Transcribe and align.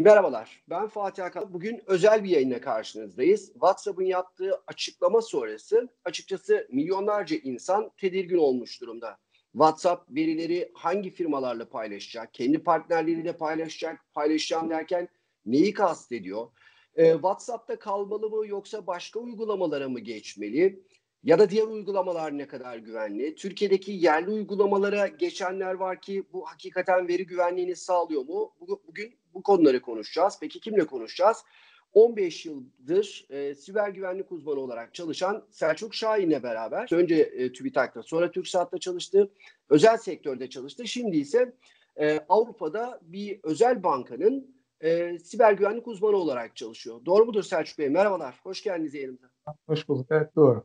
Merhabalar, 0.00 0.62
ben 0.70 0.88
Fatih 0.88 1.24
Akan. 1.24 1.52
Bugün 1.52 1.82
özel 1.86 2.24
bir 2.24 2.28
yayınla 2.28 2.60
karşınızdayız. 2.60 3.52
WhatsApp'ın 3.52 4.04
yaptığı 4.04 4.62
açıklama 4.66 5.22
sonrası 5.22 5.88
açıkçası 6.04 6.68
milyonlarca 6.72 7.36
insan 7.36 7.90
tedirgin 7.96 8.36
olmuş 8.36 8.80
durumda. 8.80 9.18
WhatsApp 9.52 10.10
verileri 10.14 10.70
hangi 10.74 11.10
firmalarla 11.10 11.68
paylaşacak, 11.68 12.34
kendi 12.34 12.62
partnerleriyle 12.62 13.36
paylaşacak, 13.36 14.00
paylaşacağım 14.14 14.70
derken 14.70 15.08
neyi 15.46 15.72
kastediyor? 15.72 16.46
Ee, 16.94 17.12
WhatsApp'ta 17.12 17.78
kalmalı 17.78 18.30
mı 18.30 18.46
yoksa 18.46 18.86
başka 18.86 19.20
uygulamalara 19.20 19.88
mı 19.88 20.00
geçmeli? 20.00 20.82
Ya 21.22 21.38
da 21.38 21.50
diğer 21.50 21.66
uygulamalar 21.66 22.38
ne 22.38 22.46
kadar 22.46 22.78
güvenli? 22.78 23.34
Türkiye'deki 23.34 23.92
yerli 23.92 24.30
uygulamalara 24.30 25.06
geçenler 25.06 25.74
var 25.74 26.00
ki 26.00 26.24
bu 26.32 26.46
hakikaten 26.46 27.08
veri 27.08 27.26
güvenliğini 27.26 27.76
sağlıyor 27.76 28.22
mu? 28.22 28.52
Bugün 28.86 29.19
bu 29.34 29.42
konuları 29.42 29.82
konuşacağız. 29.82 30.38
Peki 30.40 30.60
kimle 30.60 30.86
konuşacağız? 30.86 31.44
15 31.92 32.46
yıldır 32.46 33.26
e, 33.30 33.54
siber 33.54 33.88
güvenlik 33.88 34.32
uzmanı 34.32 34.60
olarak 34.60 34.94
çalışan 34.94 35.46
Selçuk 35.50 35.94
Şahin'le 35.94 36.42
beraber 36.42 36.92
önce 36.92 37.14
e, 37.14 37.52
TÜBİTAK'ta 37.52 38.02
sonra 38.02 38.30
TürkSat'ta 38.30 38.78
çalıştı. 38.78 39.30
Özel 39.68 39.96
sektörde 39.96 40.50
çalıştı. 40.50 40.88
Şimdi 40.88 41.16
ise 41.16 41.52
e, 41.96 42.20
Avrupa'da 42.28 43.00
bir 43.02 43.40
özel 43.42 43.82
bankanın 43.82 44.56
e, 44.80 45.18
siber 45.18 45.52
güvenlik 45.52 45.88
uzmanı 45.88 46.16
olarak 46.16 46.56
çalışıyor. 46.56 47.04
Doğru 47.04 47.24
mudur 47.26 47.42
Selçuk 47.42 47.78
Bey? 47.78 47.88
Merhabalar. 47.88 48.40
Hoş 48.42 48.62
geldiniz 48.62 48.94
yayınımıza. 48.94 49.30
Hoş 49.66 49.88
bulduk. 49.88 50.06
Evet 50.10 50.36
doğru. 50.36 50.64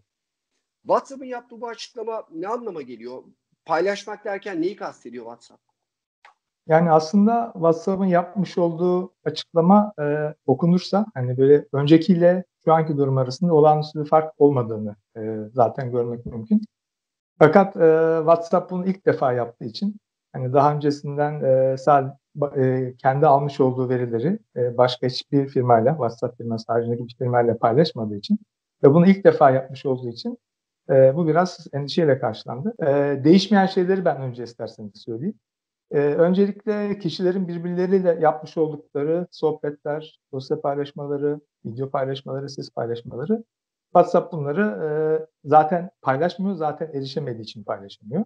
WhatsApp'ın 0.81 1.25
yaptığı 1.25 1.61
bu 1.61 1.67
açıklama 1.67 2.27
ne 2.31 2.47
anlama 2.47 2.81
geliyor? 2.81 3.23
Paylaşmak 3.65 4.25
derken 4.25 4.61
neyi 4.61 4.75
kastediyor 4.75 5.25
WhatsApp? 5.25 5.74
Yani 6.67 6.91
aslında 6.91 7.51
WhatsApp'ın 7.53 8.05
yapmış 8.05 8.57
olduğu 8.57 9.13
açıklama 9.25 9.93
e, 10.01 10.35
okunursa 10.45 11.05
hani 11.13 11.37
böyle 11.37 11.65
öncekiyle 11.73 12.43
şu 12.65 12.73
anki 12.73 12.97
durum 12.97 13.17
arasında 13.17 13.53
olağanüstü 13.53 13.99
bir 13.99 14.09
fark 14.09 14.33
olmadığını 14.37 14.95
e, 15.17 15.37
zaten 15.53 15.91
görmek 15.91 16.25
mümkün. 16.25 16.61
Fakat 17.39 17.75
e, 17.77 18.15
WhatsApp 18.17 18.71
bunu 18.71 18.85
ilk 18.85 19.05
defa 19.05 19.33
yaptığı 19.33 19.65
için 19.65 19.95
hani 20.33 20.53
daha 20.53 20.73
öncesinden 20.75 21.43
e, 21.43 21.77
sadece 21.77 22.13
e, 22.57 22.93
kendi 22.97 23.27
almış 23.27 23.59
olduğu 23.59 23.89
verileri 23.89 24.39
e, 24.55 24.77
başka 24.77 25.07
hiçbir 25.07 25.47
firmayla 25.47 25.91
WhatsApp 25.91 26.37
firması 26.37 26.73
haricindeki 26.73 27.07
bir 27.07 27.15
firmayla 27.17 27.57
paylaşmadığı 27.57 28.15
için 28.15 28.39
ve 28.83 28.93
bunu 28.93 29.07
ilk 29.07 29.23
defa 29.23 29.51
yapmış 29.51 29.85
olduğu 29.85 30.09
için 30.09 30.37
e, 30.89 31.15
bu 31.15 31.27
biraz 31.27 31.67
endişeyle 31.73 32.19
karşılandı. 32.19 32.73
E, 32.79 33.23
değişmeyen 33.23 33.65
şeyleri 33.65 34.05
ben 34.05 34.21
önce 34.21 34.43
isterseniz 34.43 34.91
söyleyeyim. 35.05 35.39
E, 35.91 35.97
öncelikle 35.99 36.99
kişilerin 36.99 37.47
birbirleriyle 37.47 38.17
yapmış 38.21 38.57
oldukları 38.57 39.27
sohbetler, 39.31 40.19
dosya 40.31 40.61
paylaşmaları, 40.61 41.39
video 41.65 41.89
paylaşmaları, 41.89 42.49
ses 42.49 42.69
paylaşmaları 42.69 43.43
WhatsApp 43.95 44.33
bunları 44.33 44.61
e, 44.61 44.87
zaten 45.45 45.89
paylaşmıyor, 46.01 46.55
zaten 46.55 46.91
erişemediği 46.93 47.43
için 47.43 47.63
paylaşamıyor. 47.63 48.25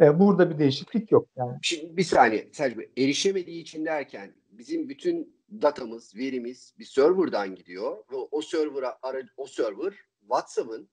E, 0.00 0.20
burada 0.20 0.50
bir 0.50 0.58
değişiklik 0.58 1.12
yok. 1.12 1.28
Yani. 1.36 1.58
Şimdi 1.62 1.96
bir 1.96 2.02
saniye 2.02 2.48
Selçuk 2.52 2.82
erişemediği 2.98 3.62
için 3.62 3.84
derken 3.84 4.34
bizim 4.50 4.88
bütün 4.88 5.38
datamız, 5.62 6.16
verimiz 6.16 6.74
bir 6.78 6.84
serverdan 6.84 7.54
gidiyor 7.54 7.96
ve 8.12 8.16
o 8.30 8.42
server'a 8.42 8.98
o 9.36 9.46
server 9.46 9.94
WhatsApp'ın 10.20 10.88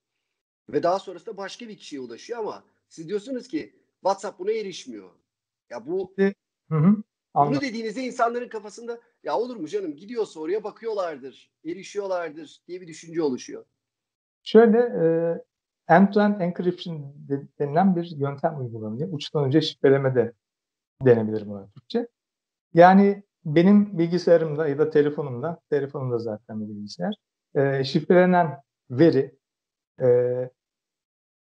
ve 0.69 0.83
daha 0.83 0.99
sonrasında 0.99 1.37
başka 1.37 1.67
bir 1.67 1.77
kişiye 1.77 2.01
ulaşıyor 2.01 2.39
ama 2.39 2.63
siz 2.89 3.07
diyorsunuz 3.07 3.47
ki 3.47 3.75
WhatsApp 4.01 4.39
buna 4.39 4.51
erişmiyor. 4.51 5.09
Ya 5.69 5.85
bu 5.85 6.15
hı 6.69 6.75
hı, 6.75 7.03
bunu 7.35 7.61
dediğinizde 7.61 8.01
insanların 8.03 8.49
kafasında 8.49 8.99
ya 9.23 9.37
olur 9.37 9.55
mu 9.55 9.67
canım 9.67 9.95
gidiyorsa 9.95 10.39
oraya 10.39 10.63
bakıyorlardır, 10.63 11.51
erişiyorlardır 11.65 12.61
diye 12.67 12.81
bir 12.81 12.87
düşünce 12.87 13.21
oluşuyor. 13.21 13.65
Şöyle 14.43 14.77
e, 14.77 15.05
end-to-end 15.93 16.41
encryption 16.41 17.15
denilen 17.59 17.95
bir 17.95 18.11
yöntem 18.17 18.59
uygulanıyor. 18.59 19.09
Uçtan 19.11 19.45
önce 19.45 19.61
şifreleme 19.61 20.15
de 20.15 20.33
denebilir 21.05 21.47
buna 21.47 21.67
Türkçe. 21.67 22.07
Yani 22.73 23.23
benim 23.45 23.97
bilgisayarımda 23.97 24.67
ya 24.67 24.77
da 24.77 24.89
telefonumda, 24.89 25.59
telefonumda 25.69 26.19
zaten 26.19 26.61
bir 26.61 26.67
bilgisayar, 26.67 27.15
e, 27.55 27.83
şifrelenen 27.83 28.61
veri 28.89 29.35
e, 30.01 30.07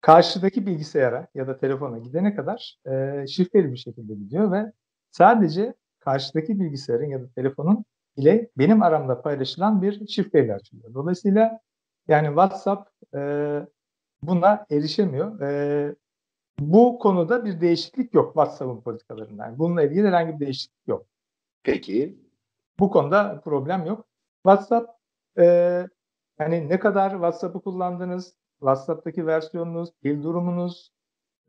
karşıdaki 0.02 0.66
bilgisayara 0.66 1.28
ya 1.36 1.48
da 1.48 1.58
telefona 1.58 1.98
gidene 1.98 2.36
kadar 2.36 2.78
e, 2.86 3.28
şifreli 3.28 3.72
bir 3.72 3.78
şekilde 3.78 4.14
gidiyor 4.14 4.52
ve 4.52 4.72
sadece 5.12 5.74
karşıdaki 6.00 6.60
bilgisayarın 6.60 7.06
ya 7.06 7.22
da 7.22 7.28
telefonun 7.36 7.86
ile 8.18 8.50
benim 8.58 8.84
aramda 8.84 9.22
paylaşılan 9.22 9.82
bir 9.82 10.08
şifreyle 10.08 10.54
açılıyor. 10.56 10.94
Dolayısıyla 10.94 11.60
yani 12.08 12.28
WhatsApp 12.28 12.90
e, 13.16 13.22
buna 14.24 14.66
erişemiyor. 14.70 15.42
E, 15.42 15.96
bu 16.60 17.00
konuda 17.00 17.46
bir 17.46 17.62
değişiklik 17.62 18.14
yok 18.14 18.28
WhatsApp'ın 18.28 18.82
politikalarında. 18.82 19.46
Yani 19.46 19.60
bununla 19.60 19.84
ilgili 19.84 20.08
herhangi 20.08 20.34
bir 20.34 20.46
değişiklik 20.46 20.88
yok. 20.88 21.06
Peki. 21.64 22.20
Bu 22.80 22.92
konuda 22.92 23.42
problem 23.46 23.86
yok. 23.86 24.08
WhatsApp 24.44 24.90
e, 25.38 25.46
yani 26.40 26.70
ne 26.70 26.80
kadar 26.80 27.12
WhatsApp'ı 27.12 27.62
kullandınız, 27.62 28.36
WhatsApp'taki 28.62 29.28
versiyonunuz, 29.28 29.90
pil 30.04 30.24
durumunuz 30.24 30.92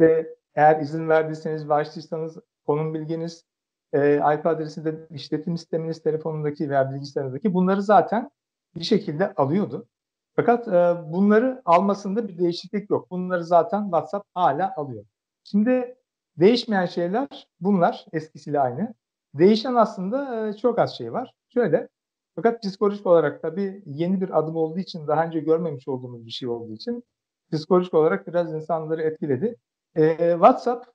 ve 0.01 0.37
eğer 0.55 0.81
izin 0.81 1.09
verdiyseniz 1.09 1.69
ve 1.69 2.41
konum 2.67 2.95
bilginiz, 2.95 3.45
e, 3.93 4.17
IP 4.17 4.47
adresi 4.47 4.85
işletim 5.11 5.59
sisteminiz 5.59 6.03
telefonundaki 6.03 6.71
veya 6.71 6.91
bilgisayarındaki 6.91 7.55
bunları 7.55 7.83
zaten 7.83 8.31
bir 8.75 8.85
şekilde 8.85 9.35
alıyordu. 9.35 9.89
Fakat 10.37 10.69
e, 10.69 10.95
bunları 11.13 11.63
almasında 11.65 12.29
bir 12.29 12.39
değişiklik 12.39 12.91
yok. 12.91 13.11
Bunları 13.11 13.45
zaten 13.45 13.83
WhatsApp 13.83 14.27
hala 14.35 14.75
alıyor. 14.77 15.05
Şimdi 15.45 15.97
değişmeyen 16.37 16.87
şeyler 16.87 17.49
bunlar 17.61 18.07
eskisiyle 18.13 18.61
aynı. 18.61 18.95
Değişen 19.35 19.75
aslında 19.75 20.49
e, 20.49 20.53
çok 20.53 20.79
az 20.79 20.97
şey 20.99 21.13
var. 21.13 21.35
Şöyle 21.49 21.89
fakat 22.35 22.63
psikolojik 22.63 23.07
olarak 23.07 23.43
tabii 23.43 23.83
yeni 23.87 24.21
bir 24.21 24.39
adım 24.39 24.57
olduğu 24.57 24.79
için, 24.79 25.07
daha 25.07 25.27
önce 25.27 25.41
görmemiş 25.41 25.89
olduğumuz 25.89 26.27
bir 26.27 26.31
şey 26.31 26.49
olduğu 26.49 26.73
için 26.73 27.05
psikolojik 27.53 27.95
olarak 27.95 28.27
biraz 28.27 28.55
insanları 28.55 29.03
etkiledi. 29.03 29.57
E, 29.97 30.17
WhatsApp 30.33 30.87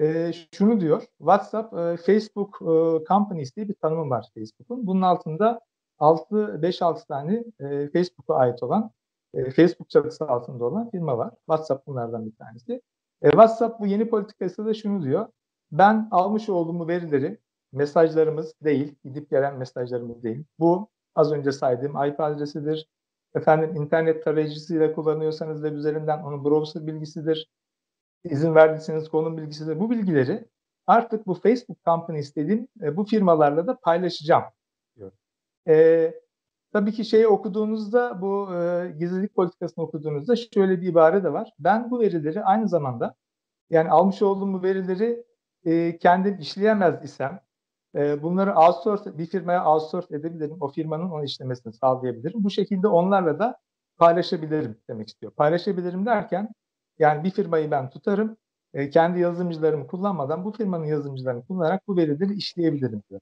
e, 0.00 0.32
şunu 0.52 0.80
diyor, 0.80 1.02
WhatsApp 1.18 1.74
e, 1.78 1.96
Facebook 1.96 2.58
e, 2.62 3.04
Companies 3.08 3.56
diye 3.56 3.68
bir 3.68 3.74
tanımı 3.74 4.10
var 4.10 4.26
Facebook'un. 4.34 4.86
Bunun 4.86 5.02
altında 5.02 5.60
6 5.98 6.34
5-6 6.62 7.06
tane 7.06 7.44
e, 7.60 7.90
Facebook'a 7.90 8.34
ait 8.34 8.62
olan, 8.62 8.90
e, 9.34 9.50
Facebook 9.50 9.90
çatısı 9.90 10.28
altında 10.28 10.64
olan 10.64 10.90
firma 10.90 11.18
var. 11.18 11.30
WhatsApp 11.30 11.86
bunlardan 11.86 12.26
bir 12.26 12.36
tanesi. 12.36 12.82
E, 13.22 13.30
WhatsApp 13.30 13.80
bu 13.80 13.86
yeni 13.86 14.08
politikası 14.08 14.66
da 14.66 14.74
şunu 14.74 15.02
diyor. 15.02 15.26
Ben 15.72 16.08
almış 16.10 16.48
olduğum 16.48 16.88
verileri 16.88 17.38
mesajlarımız 17.74 18.54
değil, 18.64 18.94
gidip 19.04 19.30
gelen 19.30 19.58
mesajlarımız 19.58 20.22
değil. 20.22 20.44
Bu 20.58 20.88
az 21.14 21.32
önce 21.32 21.52
saydığım 21.52 22.04
IP 22.04 22.20
adresidir. 22.20 22.88
Efendim 23.34 23.76
internet 23.76 24.24
tarayıcısıyla 24.24 24.92
kullanıyorsanız 24.92 25.62
web 25.62 25.76
üzerinden 25.76 26.22
onun 26.22 26.44
browser 26.44 26.86
bilgisidir. 26.86 27.50
İzin 28.24 28.54
verdiyseniz 28.54 29.08
konum 29.08 29.36
bilgisidir. 29.36 29.80
Bu 29.80 29.90
bilgileri 29.90 30.48
artık 30.86 31.26
bu 31.26 31.34
Facebook 31.34 31.84
Company 31.84 32.18
istediğim 32.18 32.68
e, 32.82 32.96
bu 32.96 33.04
firmalarla 33.04 33.66
da 33.66 33.78
paylaşacağım 33.78 34.44
diyor. 34.96 35.12
E, 35.68 36.14
tabii 36.72 36.92
ki 36.92 37.04
şeyi 37.04 37.26
okuduğunuzda 37.26 38.22
bu 38.22 38.54
e, 38.54 38.90
gizlilik 38.98 39.34
politikasını 39.34 39.84
okuduğunuzda 39.84 40.36
şöyle 40.36 40.80
bir 40.80 40.86
ibare 40.86 41.24
de 41.24 41.32
var. 41.32 41.52
Ben 41.58 41.90
bu 41.90 42.00
verileri 42.00 42.44
aynı 42.44 42.68
zamanda 42.68 43.14
yani 43.70 43.90
almış 43.90 44.22
olduğum 44.22 44.52
bu 44.52 44.62
verileri 44.62 45.24
e, 45.64 45.98
kendim 45.98 46.38
işleyemez 46.38 47.04
isem 47.04 47.40
e, 47.94 48.22
bunları 48.22 48.54
outsource, 48.54 49.18
bir 49.18 49.26
firmaya 49.26 49.66
outsource 49.66 50.16
edebilirim. 50.16 50.56
O 50.60 50.68
firmanın 50.68 51.10
onu 51.10 51.24
işlemesini 51.24 51.72
sağlayabilirim. 51.72 52.44
Bu 52.44 52.50
şekilde 52.50 52.88
onlarla 52.88 53.38
da 53.38 53.56
paylaşabilirim 53.98 54.78
demek 54.90 55.08
istiyor. 55.08 55.32
Paylaşabilirim 55.32 56.06
derken 56.06 56.48
yani 56.98 57.24
bir 57.24 57.30
firmayı 57.30 57.70
ben 57.70 57.90
tutarım. 57.90 58.36
E, 58.74 58.90
kendi 58.90 59.20
yazılımcılarımı 59.20 59.86
kullanmadan 59.86 60.44
bu 60.44 60.52
firmanın 60.52 60.84
yazılımcılarını 60.84 61.46
kullanarak 61.46 61.88
bu 61.88 61.96
verileri 61.96 62.34
işleyebilirim 62.34 63.02
diyor. 63.10 63.20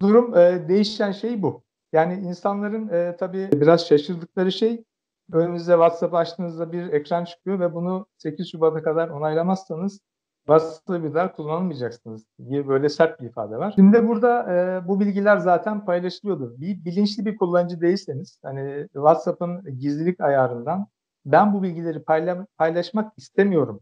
Durum 0.00 0.36
e, 0.36 0.68
değişen 0.68 1.12
şey 1.12 1.42
bu. 1.42 1.62
Yani 1.92 2.14
insanların 2.14 2.88
e, 2.88 3.16
tabii 3.16 3.48
biraz 3.52 3.86
şaşırdıkları 3.86 4.52
şey 4.52 4.84
önünüze 5.32 5.72
WhatsApp 5.72 6.14
açtığınızda 6.14 6.72
bir 6.72 6.92
ekran 6.92 7.24
çıkıyor 7.24 7.60
ve 7.60 7.74
bunu 7.74 8.06
8 8.18 8.50
Şubat'a 8.50 8.82
kadar 8.82 9.08
onaylamazsanız 9.08 10.00
basılı 10.48 11.04
bilgiler 11.04 11.36
kullanmayacaksınız 11.36 12.24
diye 12.48 12.68
böyle 12.68 12.88
sert 12.88 13.20
bir 13.20 13.26
ifade 13.26 13.56
var. 13.56 13.72
Şimdi 13.76 14.08
burada 14.08 14.54
e, 14.54 14.88
bu 14.88 15.00
bilgiler 15.00 15.36
zaten 15.36 15.84
paylaşılıyordur. 15.84 16.60
Bir 16.60 16.84
bilinçli 16.84 17.26
bir 17.26 17.36
kullanıcı 17.36 17.80
değilseniz 17.80 18.38
hani 18.42 18.86
WhatsApp'ın 18.92 19.78
gizlilik 19.78 20.20
ayarından 20.20 20.86
ben 21.24 21.54
bu 21.54 21.62
bilgileri 21.62 22.02
payla, 22.02 22.46
paylaşmak 22.58 23.12
istemiyorum 23.16 23.80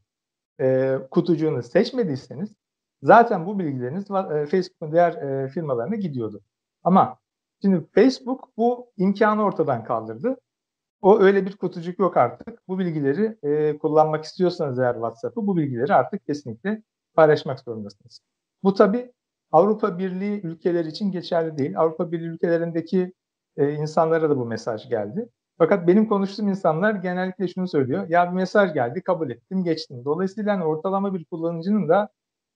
e, 0.60 0.98
kutucuğunu 1.10 1.62
seçmediyseniz 1.62 2.54
zaten 3.02 3.46
bu 3.46 3.58
bilgileriniz 3.58 4.04
e, 4.10 4.46
Facebook'un 4.46 4.92
diğer 4.92 5.12
e, 5.12 5.48
firmalarına 5.48 5.96
gidiyordu. 5.96 6.40
Ama 6.84 7.18
Şimdi 7.64 7.86
Facebook 7.94 8.48
bu 8.56 8.92
imkanı 8.96 9.42
ortadan 9.42 9.84
kaldırdı. 9.84 10.36
O 11.04 11.20
öyle 11.20 11.46
bir 11.46 11.56
kutucuk 11.56 11.98
yok 11.98 12.16
artık. 12.16 12.68
Bu 12.68 12.78
bilgileri 12.78 13.38
e, 13.42 13.78
kullanmak 13.78 14.24
istiyorsanız 14.24 14.78
eğer 14.78 14.94
WhatsApp'ı 14.94 15.46
bu 15.46 15.56
bilgileri 15.56 15.94
artık 15.94 16.26
kesinlikle 16.26 16.82
paylaşmak 17.14 17.60
zorundasınız. 17.60 18.20
Bu 18.62 18.74
tabi 18.74 19.12
Avrupa 19.52 19.98
Birliği 19.98 20.40
ülkeleri 20.46 20.88
için 20.88 21.12
geçerli 21.12 21.58
değil. 21.58 21.78
Avrupa 21.78 22.12
Birliği 22.12 22.28
ülkelerindeki 22.28 23.12
e, 23.56 23.72
insanlara 23.72 24.30
da 24.30 24.36
bu 24.36 24.46
mesaj 24.46 24.88
geldi. 24.88 25.28
Fakat 25.58 25.88
benim 25.88 26.08
konuştuğum 26.08 26.48
insanlar 26.48 26.94
genellikle 26.94 27.48
şunu 27.48 27.68
söylüyor. 27.68 28.08
Ya 28.08 28.30
bir 28.30 28.36
mesaj 28.36 28.74
geldi, 28.74 29.02
kabul 29.02 29.30
ettim, 29.30 29.64
geçtim. 29.64 30.04
Dolayısıyla 30.04 30.54
hani 30.54 30.64
ortalama 30.64 31.14
bir 31.14 31.24
kullanıcının 31.24 31.88
da 31.88 32.08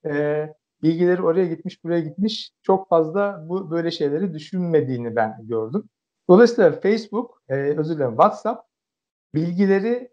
e, 0.05 0.45
bilgileri 0.83 1.21
oraya 1.21 1.45
gitmiş, 1.45 1.83
buraya 1.83 2.01
gitmiş 2.01 2.51
çok 2.61 2.89
fazla 2.89 3.45
bu 3.49 3.71
böyle 3.71 3.91
şeyleri 3.91 4.33
düşünmediğini 4.33 5.15
ben 5.15 5.35
gördüm. 5.47 5.89
Dolayısıyla 6.29 6.71
Facebook, 6.71 7.43
e, 7.49 7.53
özür 7.53 7.95
dilerim 7.95 8.11
WhatsApp 8.11 8.69
bilgileri 9.35 10.11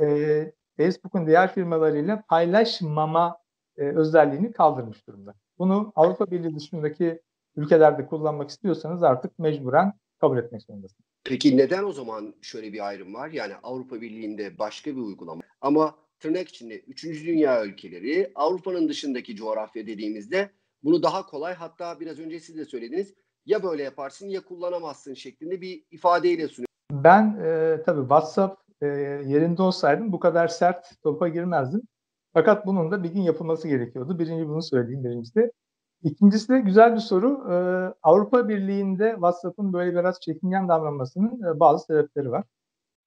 e, 0.00 0.52
Facebook'un 0.76 1.26
diğer 1.26 1.54
firmalarıyla 1.54 2.22
paylaşmama 2.28 3.38
e, 3.76 3.82
özelliğini 3.82 4.52
kaldırmış 4.52 5.06
durumda. 5.06 5.34
Bunu 5.58 5.92
Avrupa 5.96 6.30
Birliği 6.30 6.56
dışındaki 6.56 7.22
ülkelerde 7.56 8.06
kullanmak 8.06 8.50
istiyorsanız 8.50 9.02
artık 9.02 9.38
mecburen 9.38 9.92
kabul 10.20 10.38
etmek 10.38 10.62
zorundasınız. 10.62 11.04
Peki 11.24 11.56
neden 11.56 11.84
o 11.84 11.92
zaman 11.92 12.34
şöyle 12.42 12.72
bir 12.72 12.86
ayrım 12.88 13.14
var? 13.14 13.30
Yani 13.30 13.54
Avrupa 13.62 14.00
Birliği'nde 14.00 14.58
başka 14.58 14.90
bir 14.90 15.00
uygulama 15.00 15.42
ama 15.60 15.94
tırnak 16.20 16.48
içinde 16.48 16.80
3. 16.80 17.04
dünya 17.04 17.64
ülkeleri 17.64 18.32
Avrupa'nın 18.34 18.88
dışındaki 18.88 19.36
coğrafya 19.36 19.86
dediğimizde 19.86 20.50
bunu 20.82 21.02
daha 21.02 21.26
kolay 21.26 21.54
hatta 21.54 22.00
biraz 22.00 22.18
önce 22.18 22.40
siz 22.40 22.58
de 22.58 22.64
söylediniz 22.64 23.14
ya 23.46 23.62
böyle 23.62 23.82
yaparsın 23.82 24.28
ya 24.28 24.44
kullanamazsın 24.44 25.14
şeklinde 25.14 25.60
bir 25.60 25.84
ifadeyle 25.90 26.48
sunuyor. 26.48 26.68
Ben 26.92 27.40
e, 27.44 27.82
tabii 27.86 28.00
WhatsApp 28.00 28.62
e, 28.80 28.86
yerinde 29.26 29.62
olsaydım 29.62 30.12
bu 30.12 30.20
kadar 30.20 30.48
sert 30.48 31.02
topa 31.02 31.28
girmezdim. 31.28 31.82
Fakat 32.34 32.66
bunun 32.66 32.90
da 32.90 33.02
bir 33.02 33.08
gün 33.08 33.20
yapılması 33.20 33.68
gerekiyordu. 33.68 34.18
Birinci 34.18 34.48
bunu 34.48 34.62
söyleyeyim 34.62 35.04
birincisi. 35.04 35.50
İkincisi 36.02 36.48
de 36.48 36.58
güzel 36.58 36.94
bir 36.94 37.00
soru. 37.00 37.52
Ee, 37.52 37.54
Avrupa 38.02 38.48
Birliği'nde 38.48 39.10
WhatsApp'ın 39.12 39.72
böyle 39.72 39.92
biraz 39.92 40.20
çekingen 40.20 40.68
davranmasının 40.68 41.42
e, 41.42 41.60
bazı 41.60 41.84
sebepleri 41.86 42.30
var. 42.30 42.44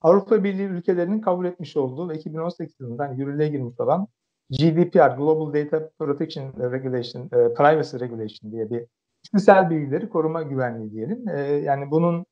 Avrupa 0.01 0.44
Birliği 0.44 0.66
ülkelerinin 0.66 1.22
kabul 1.22 1.45
etmiş 1.45 1.78
olduğu 1.78 2.10
ve 2.10 2.16
2018 2.16 2.80
yılında 2.80 3.04
hani 3.04 3.19
yürürlüğe 3.19 3.48
girmiş 3.48 3.80
olan 3.80 4.07
GDPR, 4.50 5.18
Global 5.18 5.54
Data 5.54 5.90
Protection 6.00 6.72
Regulation, 6.72 7.24
e, 7.25 7.54
Privacy 7.54 7.98
Regulation 7.98 8.51
diye 8.51 8.69
bir 8.69 8.86
kişisel 9.24 9.69
bilgileri 9.69 10.10
koruma 10.10 10.42
güvenliği 10.42 10.92
diyelim. 10.92 11.30
E, 11.30 11.42
yani 11.42 11.92
bunun 11.92 12.25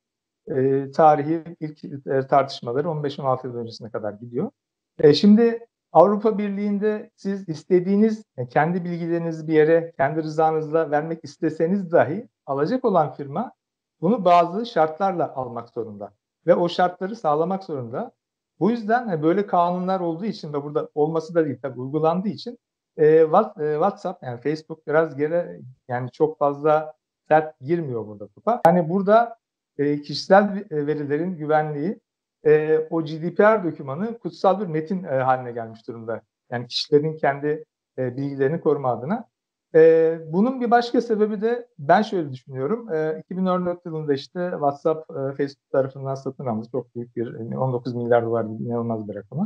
e, 0.48 0.90
tarihi 0.90 1.44
ilk 1.60 1.84
e, 1.84 2.26
tartışmaları 2.26 2.88
15-16 2.88 3.46
yıl 3.46 3.56
öncesine 3.56 3.90
kadar 3.90 4.12
gidiyor. 4.12 4.50
E, 4.98 5.14
şimdi 5.14 5.66
Avrupa 5.92 6.38
Birliği'nde 6.38 7.10
siz 7.16 7.48
istediğiniz 7.48 8.24
yani 8.36 8.48
kendi 8.48 8.84
bilgilerinizi 8.84 9.48
bir 9.48 9.52
yere 9.52 9.92
kendi 9.96 10.22
rızanızla 10.22 10.90
vermek 10.90 11.24
isteseniz 11.24 11.92
dahi 11.92 12.28
alacak 12.46 12.84
olan 12.84 13.12
firma 13.12 13.52
bunu 14.00 14.24
bazı 14.24 14.66
şartlarla 14.66 15.34
almak 15.34 15.68
zorunda 15.68 16.12
ve 16.46 16.54
o 16.54 16.68
şartları 16.68 17.16
sağlamak 17.16 17.64
zorunda. 17.64 18.12
Bu 18.60 18.70
yüzden 18.70 19.08
e, 19.08 19.22
böyle 19.22 19.46
kanunlar 19.46 20.00
olduğu 20.00 20.24
için 20.24 20.52
ve 20.52 20.62
burada 20.64 20.88
olması 20.94 21.34
da 21.34 21.44
değil 21.44 21.58
tabii 21.62 21.80
uygulandığı 21.80 22.28
için 22.28 22.58
e, 22.96 23.06
e, 23.06 23.26
WhatsApp 23.72 24.22
yani 24.22 24.40
Facebook 24.40 24.86
biraz 24.86 25.16
geri 25.16 25.60
yani 25.88 26.10
çok 26.10 26.38
fazla 26.38 26.94
sert 27.28 27.60
girmiyor 27.60 28.06
burada 28.06 28.26
kupa. 28.26 28.60
Yani 28.66 28.88
burada 28.88 29.36
kişisel 29.78 30.64
verilerin 30.70 31.36
güvenliği 31.36 32.00
e, 32.46 32.78
o 32.90 33.02
GDPR 33.04 33.64
dokümanı 33.64 34.18
kutsal 34.18 34.60
bir 34.60 34.66
metin 34.66 35.04
e, 35.04 35.08
haline 35.08 35.52
gelmiş 35.52 35.88
durumda. 35.88 36.22
Yani 36.50 36.66
kişilerin 36.66 37.16
kendi 37.16 37.64
e, 37.98 38.16
bilgilerini 38.16 38.60
koruma 38.60 38.92
adına. 38.92 39.28
E, 39.74 40.18
bunun 40.32 40.60
bir 40.60 40.70
başka 40.70 41.00
sebebi 41.00 41.40
de 41.40 41.68
ben 41.78 42.02
şöyle 42.02 42.32
düşünüyorum. 42.32 42.92
E, 42.92 43.18
2014 43.18 43.86
yılında 43.86 44.14
işte 44.14 44.48
WhatsApp 44.52 45.10
e, 45.10 45.14
Facebook 45.14 45.70
tarafından 45.72 46.14
satın 46.14 46.46
almış 46.46 46.68
çok 46.72 46.94
büyük 46.94 47.16
bir 47.16 47.34
19 47.56 47.94
milyar 47.94 48.24
dolar 48.24 48.44
gibi 48.44 48.64
inanılmaz 48.64 49.08
bir 49.08 49.14
rakam. 49.14 49.44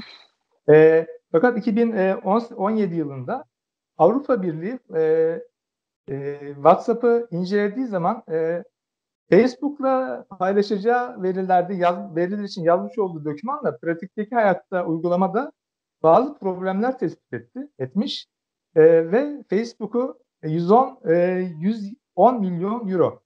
E, 0.70 1.06
fakat 1.32 1.58
2017 1.58 2.94
yılında 2.94 3.44
Avrupa 3.99 4.43
Birliği 4.43 4.78
e, 4.94 5.02
e, 6.08 6.38
WhatsApp'ı 6.55 7.28
incelediği 7.31 7.87
zaman 7.87 8.22
e, 8.31 8.64
Facebook'la 9.31 10.25
paylaşacağı 10.38 11.22
verilerde 11.22 11.75
yaz, 11.75 12.17
veriler 12.17 12.44
için 12.44 12.62
yazmış 12.62 12.99
olduğu 12.99 13.25
dokümanla 13.25 13.76
pratikteki 13.78 14.34
hayatta 14.34 14.87
uygulamada 14.87 15.52
bazı 16.02 16.38
problemler 16.38 16.99
tespit 16.99 17.32
etti, 17.32 17.69
etmiş 17.78 18.26
e, 18.76 18.82
ve 19.12 19.44
Facebook'u 19.50 20.19
110 20.43 21.00
e, 21.05 21.14
110 21.61 22.40
milyon 22.40 22.88
euro 22.88 23.23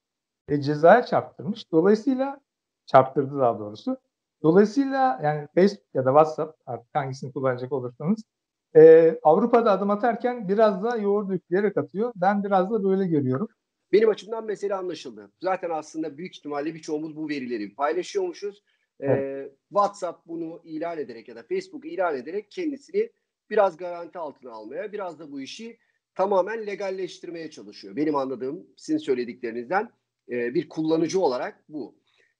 e, 0.48 0.60
cezaya 0.60 1.06
çarptırmış. 1.06 1.72
Dolayısıyla 1.72 2.40
çarptırdı 2.86 3.38
daha 3.38 3.58
doğrusu. 3.58 3.96
Dolayısıyla 4.44 5.20
yani 5.22 5.48
Facebook 5.54 5.94
ya 5.94 6.04
da 6.04 6.10
WhatsApp 6.10 6.60
artık 6.66 6.94
hangisini 6.94 7.32
kullanacak 7.32 7.72
olursanız 7.72 8.24
e, 8.76 9.14
Avrupa'da 9.22 9.72
adım 9.72 9.90
atarken 9.90 10.48
biraz 10.48 10.84
da 10.84 10.96
yoğurt 10.96 11.30
yükleyerek 11.30 11.76
atıyor. 11.76 12.12
Ben 12.16 12.44
biraz 12.44 12.70
da 12.70 12.84
böyle 12.84 13.06
görüyorum. 13.06 13.48
Benim 13.92 14.08
açımdan 14.08 14.44
mesele 14.44 14.74
anlaşıldı. 14.74 15.30
Zaten 15.40 15.70
aslında 15.70 16.18
büyük 16.18 16.36
ihtimalle 16.36 16.74
birçoğumuz 16.74 17.16
bu 17.16 17.28
verileri 17.28 17.74
paylaşıyormuşuz. 17.74 18.62
Evet. 19.00 19.18
Ee, 19.18 19.52
WhatsApp 19.68 20.26
bunu 20.26 20.60
ilan 20.64 20.98
ederek 20.98 21.28
ya 21.28 21.36
da 21.36 21.42
Facebook 21.42 21.86
ilan 21.86 22.16
ederek 22.16 22.50
kendisini 22.50 23.10
biraz 23.50 23.76
garanti 23.76 24.18
altına 24.18 24.52
almaya, 24.52 24.92
biraz 24.92 25.18
da 25.18 25.32
bu 25.32 25.40
işi 25.40 25.78
tamamen 26.14 26.66
legalleştirmeye 26.66 27.50
çalışıyor. 27.50 27.96
Benim 27.96 28.16
anladığım 28.16 28.66
sizin 28.76 28.98
söylediklerinizden 28.98 29.90
e, 30.30 30.54
bir 30.54 30.68
kullanıcı 30.68 31.20
olarak 31.20 31.64
bu. 31.68 31.94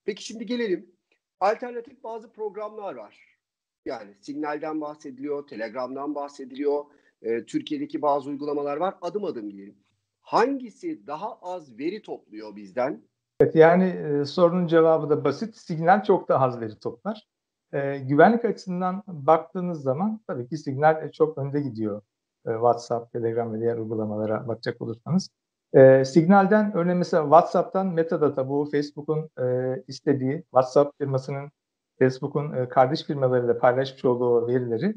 Peki 0.05 0.25
şimdi 0.25 0.47
gelelim. 0.47 0.94
Alternatif 1.41 2.05
bazı 2.05 2.33
programlar 2.33 2.95
var. 2.95 3.39
Yani 3.85 4.15
Signal'den 4.21 4.81
bahsediliyor, 4.81 5.47
Telegram'dan 5.47 6.15
bahsediliyor. 6.15 6.85
E, 7.23 7.45
Türkiye'deki 7.45 8.03
bazı 8.03 8.31
uygulamalar 8.31 8.77
var. 8.77 8.95
Adım 9.03 9.25
adım 9.25 9.53
diyelim 9.53 9.85
hangisi 10.25 11.07
daha 11.07 11.39
az 11.43 11.79
veri 11.79 12.03
topluyor 12.03 12.57
bizden? 12.57 13.03
Evet 13.41 13.55
yani 13.55 13.85
e, 13.85 14.25
sorunun 14.25 14.67
cevabı 14.67 15.11
da 15.11 15.25
basit. 15.25 15.57
Signal 15.57 16.03
çok 16.03 16.29
daha 16.29 16.45
az 16.45 16.61
veri 16.61 16.79
toplar. 16.79 17.29
E, 17.73 17.99
güvenlik 17.99 18.45
açısından 18.45 19.03
baktığınız 19.07 19.83
zaman 19.83 20.21
tabii 20.27 20.49
ki 20.49 20.57
Signal 20.57 21.11
çok 21.13 21.39
önde 21.39 21.61
gidiyor. 21.61 22.03
E, 22.47 22.51
WhatsApp, 22.51 23.13
Telegram 23.13 23.55
ve 23.55 23.61
diğer 23.61 23.77
uygulamalara 23.77 24.49
bakacak 24.49 24.83
olursanız. 24.83 25.31
E, 25.75 26.05
Signal'den 26.05 26.73
örneğin 26.77 26.99
mesela 26.99 27.23
WhatsApp'tan 27.23 27.87
metadata 27.87 28.49
bu 28.49 28.69
Facebook'un 28.71 29.31
e, 29.43 29.77
istediği 29.89 30.43
WhatsApp 30.43 30.99
firmasının 30.99 31.51
Facebook'un 31.99 32.53
e, 32.53 32.69
kardeş 32.69 33.05
firmalarıyla 33.05 33.59
paylaşmış 33.59 34.05
olduğu 34.05 34.49
verileri 34.49 34.95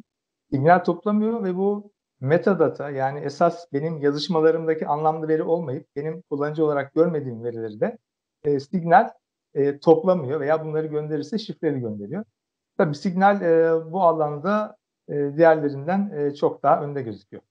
Signal 0.52 0.80
toplamıyor 0.80 1.44
ve 1.44 1.56
bu 1.56 1.92
metadata 2.20 2.90
yani 2.90 3.20
esas 3.20 3.66
benim 3.74 3.98
yazışmalarımdaki 3.98 4.88
anlamlı 4.88 5.28
veri 5.28 5.44
olmayıp 5.44 5.88
benim 5.96 6.22
kullanıcı 6.22 6.66
olarak 6.66 6.94
görmediğim 6.94 7.44
verileri 7.44 7.80
de 7.80 7.98
e, 8.44 8.60
Signal 8.60 9.10
e, 9.54 9.80
toplamıyor 9.80 10.40
veya 10.40 10.66
bunları 10.66 10.88
gönderirse 10.88 11.38
şifreli 11.38 11.80
gönderiyor. 11.80 12.24
Tabii 12.78 12.96
Signal 12.96 13.42
e, 13.42 13.92
bu 13.92 14.02
alanda 14.02 14.78
e, 15.10 15.14
diğerlerinden 15.38 16.12
e, 16.16 16.36
çok 16.36 16.64
daha 16.64 16.84
önde 16.84 17.02
gözüküyor. 17.02 17.44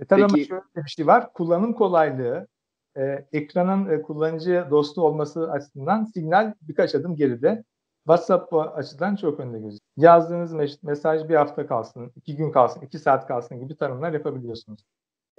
E, 0.00 0.04
tabii 0.04 0.22
Peki. 0.22 0.34
ama 0.34 0.44
şöyle 0.44 0.84
bir 0.84 0.90
şey 0.90 1.06
var. 1.06 1.32
Kullanım 1.32 1.72
kolaylığı, 1.72 2.46
e, 2.96 3.26
ekranın 3.32 3.90
e, 3.90 4.02
kullanıcı 4.02 4.66
dostu 4.70 5.02
olması 5.02 5.50
açısından 5.50 6.04
Signal 6.04 6.54
birkaç 6.62 6.94
adım 6.94 7.16
geride. 7.16 7.64
WhatsApp 8.06 8.52
bu 8.52 8.62
açıdan 8.62 9.16
çok 9.16 9.40
önde 9.40 9.58
gözüküyor. 9.58 9.80
Yazdığınız 9.96 10.82
mesaj 10.82 11.28
bir 11.28 11.34
hafta 11.34 11.66
kalsın, 11.66 12.12
iki 12.16 12.36
gün 12.36 12.52
kalsın, 12.52 12.80
iki 12.80 12.98
saat 12.98 13.26
kalsın 13.26 13.60
gibi 13.60 13.76
tanımlar 13.76 14.12
yapabiliyorsunuz. 14.12 14.84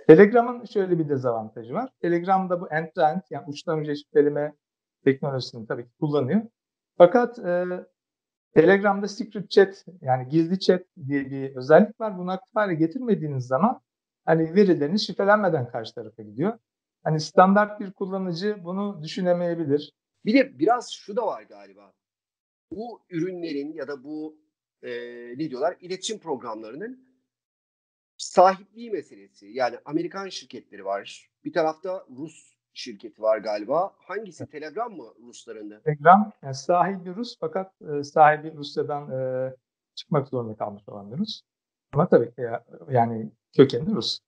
Telegram'ın 0.08 0.66
şöyle 0.66 1.00
bir 1.00 1.10
dezavantajı 1.10 1.74
var. 1.74 1.90
Telegram'da 2.02 2.62
bu 2.62 2.68
end-to-end 2.68 3.22
yani 3.30 3.44
uçtan 3.48 3.80
uca 3.80 3.96
şifreleme 3.96 4.54
teknolojisini 5.06 5.68
tabii 5.68 5.84
ki 5.84 5.92
kullanıyor. 6.00 6.42
Fakat 6.98 7.40
e, 7.40 7.66
Telegram'da 8.54 9.08
secret 9.08 9.50
chat 9.50 9.86
yani 10.02 10.30
gizli 10.30 10.60
chat 10.60 10.82
diye 11.08 11.26
bir 11.32 11.56
özellik 11.56 12.02
var. 12.02 12.18
Bunu 12.18 12.32
aktif 12.32 12.56
hale 12.56 12.74
getirmediğiniz 12.74 13.48
zaman 13.48 13.82
hani 14.26 14.56
verileriniz 14.56 15.08
şifrelenmeden 15.08 15.68
karşı 15.68 15.96
tarafa 15.96 16.24
gidiyor. 16.24 16.60
Hani 17.04 17.20
standart 17.20 17.80
bir 17.80 17.92
kullanıcı 17.92 18.64
bunu 18.64 19.04
düşünemeyebilir. 19.04 19.94
Bir 20.26 20.34
de 20.34 20.60
biraz 20.60 20.92
şu 20.92 21.16
da 21.16 21.28
var 21.28 21.44
galiba 21.44 21.94
bu 22.76 23.02
ürünlerin 23.10 23.74
ya 23.74 23.88
da 23.88 24.04
bu 24.04 24.38
e, 24.84 24.92
ne 25.38 25.50
diyorlar 25.50 25.78
iletişim 25.82 26.20
programlarının 26.20 27.14
sahipliği 28.18 28.92
meselesi. 28.92 29.48
Yani 29.48 29.80
Amerikan 29.86 30.30
şirketleri 30.30 30.86
var. 30.86 31.30
Bir 31.46 31.54
tarafta 31.54 32.06
Rus 32.18 32.54
şirketi 32.74 33.22
var 33.22 33.38
galiba. 33.38 33.94
Hangisi? 33.98 34.48
Telegram 34.48 34.98
mı 34.98 35.14
Ruslarında? 35.28 35.82
Telegram 35.82 36.34
yani 36.44 36.56
sahibi 36.56 37.16
Rus 37.16 37.38
fakat 37.40 37.82
e, 37.82 38.04
sahibi 38.04 38.54
Rusya'dan 38.58 39.12
e, 39.12 39.54
çıkmak 39.96 40.28
zorunda 40.28 40.56
kalmış 40.56 40.90
olan 40.90 41.12
bir 41.12 41.18
Rus. 41.18 41.42
Ama 41.94 42.08
tabii 42.08 42.36
ki 42.36 42.42
ya, 42.42 42.66
yani 42.90 43.32
kökenli 43.56 43.92
Rus. 43.96 44.20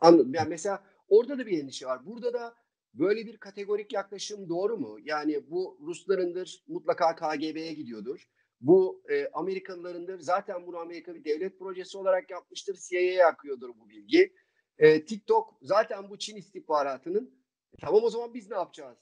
Anladım. 0.00 0.34
Yani 0.34 0.48
mesela 0.48 0.82
orada 1.18 1.38
da 1.38 1.46
bir 1.46 1.62
endişe 1.62 1.86
var. 1.86 2.06
Burada 2.06 2.32
da 2.32 2.54
böyle 2.94 3.26
bir 3.26 3.36
kategorik 3.36 3.92
yaklaşım 3.92 4.48
doğru 4.48 4.76
mu? 4.78 4.98
Yani 5.02 5.50
bu 5.50 5.78
Ruslarındır, 5.86 6.64
mutlaka 6.68 7.14
KGB'ye 7.14 7.72
gidiyordur. 7.72 8.28
Bu 8.60 9.02
e, 9.08 9.28
Amerikalılarındır. 9.32 10.18
Zaten 10.18 10.66
bunu 10.66 10.78
Amerika 10.78 11.14
bir 11.14 11.24
devlet 11.24 11.58
projesi 11.58 11.98
olarak 11.98 12.30
yapmıştır. 12.30 12.76
CIA'ya 12.88 13.28
akıyordur 13.28 13.68
bu 13.68 13.88
bilgi. 13.88 14.32
E, 14.78 15.04
TikTok 15.04 15.54
zaten 15.62 16.10
bu 16.10 16.18
Çin 16.18 16.36
istihbaratının. 16.36 17.34
E, 17.72 17.76
tamam 17.80 18.04
o 18.04 18.10
zaman 18.10 18.34
biz 18.34 18.50
ne 18.50 18.56
yapacağız? 18.56 18.98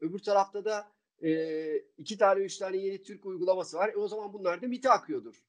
Öbür 0.00 0.18
tarafta 0.18 0.64
da 0.64 0.86
e, 1.22 1.30
iki 1.98 2.18
tane 2.18 2.40
üç 2.40 2.58
tane 2.58 2.76
yeni 2.76 3.02
Türk 3.02 3.26
uygulaması 3.26 3.76
var. 3.76 3.88
E, 3.88 3.96
o 3.96 4.08
zaman 4.08 4.32
bunlar 4.32 4.62
da 4.62 4.66
MIT'e 4.66 4.90
akıyordur. 4.90 5.42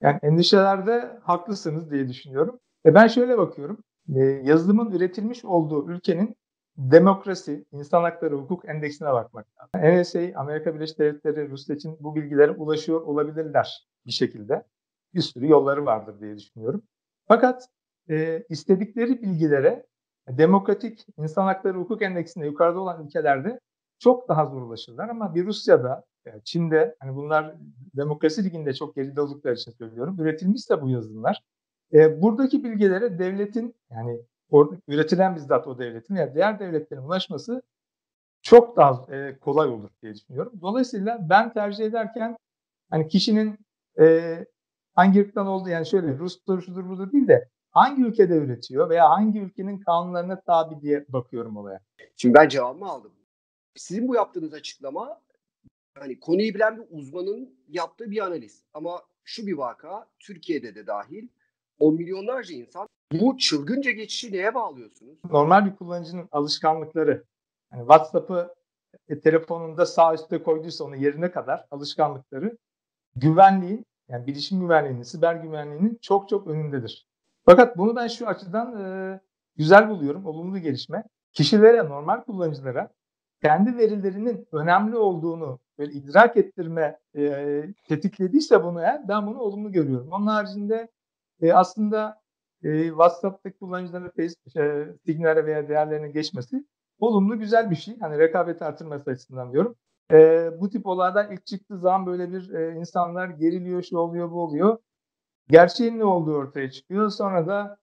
Yani 0.00 0.18
endişelerde 0.22 1.18
haklısınız 1.22 1.90
diye 1.90 2.08
düşünüyorum. 2.08 2.60
E 2.86 2.94
ben 2.94 3.06
şöyle 3.06 3.38
bakıyorum. 3.38 3.84
E, 4.16 4.20
yazılımın 4.20 4.90
üretilmiş 4.90 5.44
olduğu 5.44 5.90
ülkenin 5.90 6.36
demokrasi, 6.76 7.64
insan 7.72 8.02
hakları, 8.02 8.34
hukuk 8.34 8.68
endeksine 8.68 9.12
bakmak 9.12 9.46
lazım. 9.58 10.00
NSA, 10.00 10.40
Amerika 10.40 10.74
Birleşik 10.74 10.98
Devletleri, 10.98 11.50
Rusya 11.50 11.76
için 11.76 11.96
bu 12.00 12.14
bilgilere 12.14 12.50
ulaşıyor 12.50 13.00
olabilirler 13.00 13.88
bir 14.06 14.12
şekilde. 14.12 14.64
Bir 15.14 15.20
sürü 15.20 15.48
yolları 15.48 15.86
vardır 15.86 16.20
diye 16.20 16.36
düşünüyorum. 16.38 16.82
Fakat 17.28 17.68
e, 18.10 18.44
istedikleri 18.48 19.22
bilgilere 19.22 19.86
demokratik 20.28 21.06
insan 21.16 21.44
hakları 21.44 21.78
hukuk 21.78 22.02
endeksinde 22.02 22.46
yukarıda 22.46 22.80
olan 22.80 23.06
ülkelerde 23.06 23.60
çok 23.98 24.28
daha 24.28 24.46
zor 24.46 24.62
ulaşırlar 24.62 25.08
ama 25.08 25.34
bir 25.34 25.46
Rusya'da, 25.46 26.04
Çin'de 26.44 26.96
hani 27.00 27.16
bunlar 27.16 27.54
demokrasi 27.96 28.44
liginde 28.44 28.74
çok 28.74 28.94
geride 28.96 29.20
oldukları 29.20 29.54
için 29.54 29.70
söylüyorum. 29.70 30.16
Üretilmişse 30.20 30.82
bu 30.82 30.90
yazılımlar 30.90 31.42
e, 31.94 32.22
buradaki 32.22 32.64
bilgilere 32.64 33.18
devletin 33.18 33.74
yani 33.90 34.20
orada 34.50 34.76
üretilen 34.88 35.36
bizzat 35.36 35.66
o 35.66 35.78
devletin 35.78 36.14
ya 36.14 36.20
yani 36.20 36.34
diğer 36.34 36.58
devletlerin 36.58 37.02
ulaşması 37.02 37.62
çok 38.42 38.76
daha 38.76 39.16
e, 39.16 39.38
kolay 39.38 39.68
olur 39.68 39.90
diye 40.02 40.14
düşünüyorum. 40.14 40.52
Dolayısıyla 40.62 41.26
ben 41.30 41.52
tercih 41.52 41.84
ederken 41.84 42.36
hani 42.90 43.08
kişinin 43.08 43.58
e, 44.00 44.36
hangi 44.94 45.20
ırktan 45.20 45.46
olduğu 45.46 45.68
yani 45.68 45.86
şöyle 45.86 46.18
Rus'tur 46.18 46.62
şudur 46.62 46.88
budur 46.88 47.12
değil 47.12 47.28
de 47.28 47.48
hangi 47.70 48.02
ülkede 48.02 48.36
üretiyor 48.36 48.90
veya 48.90 49.10
hangi 49.10 49.40
ülkenin 49.40 49.78
kanunlarına 49.78 50.40
tabi 50.40 50.80
diye 50.80 51.04
bakıyorum 51.08 51.56
olaya. 51.56 51.80
Şimdi 52.16 52.34
ben 52.34 52.48
cevabımı 52.48 52.86
aldım. 52.86 53.12
Sizin 53.76 54.08
bu 54.08 54.14
yaptığınız 54.14 54.54
açıklama 54.54 55.20
hani 55.98 56.20
konuyu 56.20 56.54
bilen 56.54 56.76
bir 56.76 56.84
uzmanın 56.90 57.54
yaptığı 57.68 58.10
bir 58.10 58.24
analiz. 58.26 58.64
Ama 58.74 59.02
şu 59.24 59.46
bir 59.46 59.52
vaka 59.52 60.06
Türkiye'de 60.18 60.74
de 60.74 60.86
dahil 60.86 61.28
o 61.80 61.92
milyonlarca 61.92 62.54
insan 62.54 62.88
bu 63.12 63.38
çılgınca 63.38 63.90
geçişi 63.90 64.32
neye 64.32 64.54
bağlıyorsunuz? 64.54 65.18
Normal 65.30 65.66
bir 65.66 65.76
kullanıcının 65.76 66.28
alışkanlıkları. 66.32 67.24
Yani 67.72 67.80
WhatsApp'ı 67.80 68.54
e, 69.08 69.20
telefonunda 69.20 69.86
sağ 69.86 70.14
üstte 70.14 70.42
koyduysa 70.42 70.84
onu 70.84 70.96
yerine 70.96 71.30
kadar 71.30 71.66
alışkanlıkları 71.70 72.58
güvenliğin 73.16 73.86
yani 74.08 74.26
bilişim 74.26 74.60
güvenliğinin, 74.60 75.02
siber 75.02 75.34
güvenliğinin 75.34 75.98
çok 76.02 76.28
çok 76.28 76.46
önündedir. 76.46 77.06
Fakat 77.44 77.78
bunu 77.78 77.96
ben 77.96 78.06
şu 78.06 78.26
açıdan 78.28 78.84
e, 78.84 79.20
güzel 79.56 79.88
buluyorum, 79.90 80.26
olumlu 80.26 80.58
gelişme. 80.58 81.04
Kişilere, 81.32 81.84
normal 81.84 82.20
kullanıcılara 82.20 82.90
kendi 83.42 83.78
verilerinin 83.78 84.48
önemli 84.52 84.96
olduğunu 84.96 85.58
böyle 85.78 85.92
idrak 85.92 86.36
ettirme 86.36 86.98
e, 87.16 87.64
tetiklediyse 87.88 88.64
bunu 88.64 88.80
eğer 88.80 89.08
ben 89.08 89.26
bunu 89.26 89.38
olumlu 89.38 89.72
görüyorum. 89.72 90.08
Onun 90.12 90.26
haricinde 90.26 90.88
e, 91.42 91.52
aslında 91.52 92.20
e, 92.62 92.88
WhatsApp'taki 92.88 93.58
kullanıcıların 93.58 94.10
Facebook, 94.16 94.56
e, 94.56 94.88
Signal'e 95.06 95.46
veya 95.46 95.68
değerlerine 95.68 96.08
geçmesi 96.08 96.64
olumlu 96.98 97.38
güzel 97.38 97.70
bir 97.70 97.76
şey. 97.76 97.98
Hani 97.98 98.18
rekabet 98.18 98.62
artırması 98.62 99.10
açısından 99.10 99.52
diyorum. 99.52 99.76
E, 100.12 100.50
bu 100.60 100.70
tip 100.70 100.86
olaylar 100.86 101.30
ilk 101.32 101.46
çıktığı 101.46 101.78
zaman 101.78 102.06
böyle 102.06 102.32
bir 102.32 102.54
e, 102.54 102.76
insanlar 102.76 103.28
geriliyor, 103.28 103.82
şu 103.82 103.98
oluyor, 103.98 104.30
bu 104.30 104.42
oluyor. 104.42 104.78
Gerçeğin 105.48 105.98
ne 105.98 106.04
olduğu 106.04 106.34
ortaya 106.36 106.70
çıkıyor. 106.70 107.10
Sonra 107.10 107.46
da 107.46 107.78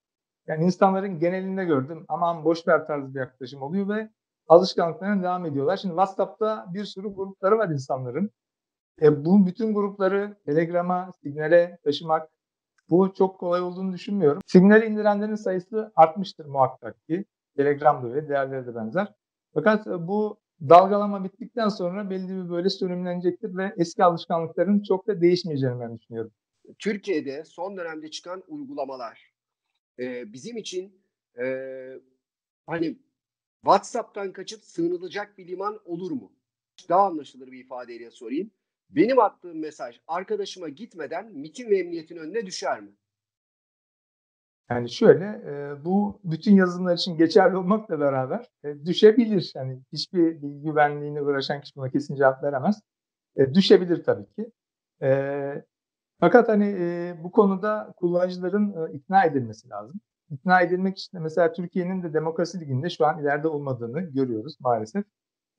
yani 0.48 0.64
insanların 0.66 1.20
genelinde 1.20 1.66
gördüm 1.66 2.06
aman 2.08 2.46
boş 2.46 2.68
ver 2.68 2.88
tarzı 2.88 3.14
bir 3.16 3.20
yaklaşım 3.20 3.62
oluyor 3.62 3.90
ve 3.90 4.10
alışkanlıklarına 4.48 5.24
devam 5.24 5.46
ediyorlar. 5.46 5.78
Şimdi 5.78 5.92
WhatsApp'ta 5.92 6.66
bir 6.74 6.86
sürü 6.86 7.08
grupları 7.08 7.58
var 7.58 7.70
insanların. 7.70 8.32
E, 9.02 9.26
bu 9.26 9.48
bütün 9.48 9.74
grupları 9.74 10.38
Telegram'a, 10.46 11.12
Signal'e 11.24 11.78
taşımak 11.84 12.30
bu 12.90 13.14
çok 13.18 13.40
kolay 13.40 13.62
olduğunu 13.62 13.94
düşünmüyorum. 13.94 14.42
Signal'i 14.46 14.86
indirenlerin 14.86 15.36
sayısı 15.36 15.92
artmıştır 15.96 16.46
muhakkak 16.46 17.08
ki. 17.08 17.26
Telegram'da 17.58 18.08
öyle, 18.08 18.28
diğerleri 18.28 18.68
de 18.68 18.76
benzer. 18.76 19.14
Fakat 19.54 19.88
e, 19.88 20.08
bu 20.08 20.40
dalgalama 20.62 21.24
bittikten 21.24 21.70
sonra 21.70 22.10
belli 22.10 22.30
bir 22.30 22.50
böyle 22.50 22.70
sönümlenecektir 22.70 23.58
ve 23.58 23.74
eski 23.78 24.04
alışkanlıkların 24.04 24.84
çok 24.84 25.08
da 25.08 25.22
değişmeyeceğini 25.22 25.80
ben 25.80 25.98
düşünüyorum. 25.98 26.32
Türkiye'de 26.80 27.46
son 27.46 27.78
dönemde 27.78 28.12
çıkan 28.12 28.44
uygulamalar 28.48 29.34
e, 30.00 30.34
bizim 30.34 30.58
için 30.58 31.02
e, 31.40 31.46
hani 32.66 32.98
WhatsApp'tan 33.62 34.32
kaçıp 34.32 34.64
sığınılacak 34.64 35.38
bir 35.38 35.48
liman 35.48 35.80
olur 35.86 36.12
mu? 36.12 36.32
Daha 36.90 37.06
anlaşılır 37.06 37.52
bir 37.52 37.60
ifadeyle 37.60 38.12
sorayım. 38.12 38.52
Benim 38.90 39.20
attığım 39.20 39.60
mesaj 39.60 40.00
arkadaşıma 40.08 40.70
gitmeden 40.70 41.32
MIT'in 41.34 41.70
ve 41.70 41.80
emniyetin 41.80 42.18
önüne 42.18 42.46
düşer 42.46 42.82
mi? 42.82 42.92
Yani 44.70 44.90
şöyle, 44.90 45.26
e, 45.26 45.86
bu 45.86 46.20
bütün 46.24 46.56
yazılımlar 46.56 46.96
için 46.96 47.18
geçerli 47.18 47.58
olmakla 47.58 48.00
beraber 48.00 48.46
e, 48.64 48.86
düşebilir. 48.86 49.52
Yani 49.56 49.82
hiçbir 49.94 50.42
bilgi 50.42 50.62
güvenliğine 50.62 51.22
uğraşan 51.22 51.62
kişi 51.62 51.76
buna 51.76 51.90
kesin 51.90 52.16
cevap 52.16 52.44
veremez. 52.44 52.82
E, 53.36 53.54
düşebilir 53.54 54.04
tabii 54.04 54.26
ki. 54.26 54.52
E, 55.02 55.64
fakat 56.20 56.50
hani 56.50 56.76
e, 56.80 57.16
bu 57.24 57.32
konuda 57.32 57.94
kullanıcıların 57.98 58.88
e, 58.88 58.94
ikna 58.94 59.24
edilmesi 59.26 59.70
lazım. 59.70 60.00
İkna 60.30 60.62
edilmek 60.62 60.98
için 60.98 61.18
de 61.18 61.22
mesela 61.22 61.54
Türkiye'nin 61.54 62.04
de 62.04 62.14
demokrasi 62.14 62.60
liginde 62.60 62.90
şu 62.90 63.06
an 63.06 63.22
ileride 63.22 63.48
olmadığını 63.48 64.02
görüyoruz 64.02 64.58
maalesef. 64.60 65.06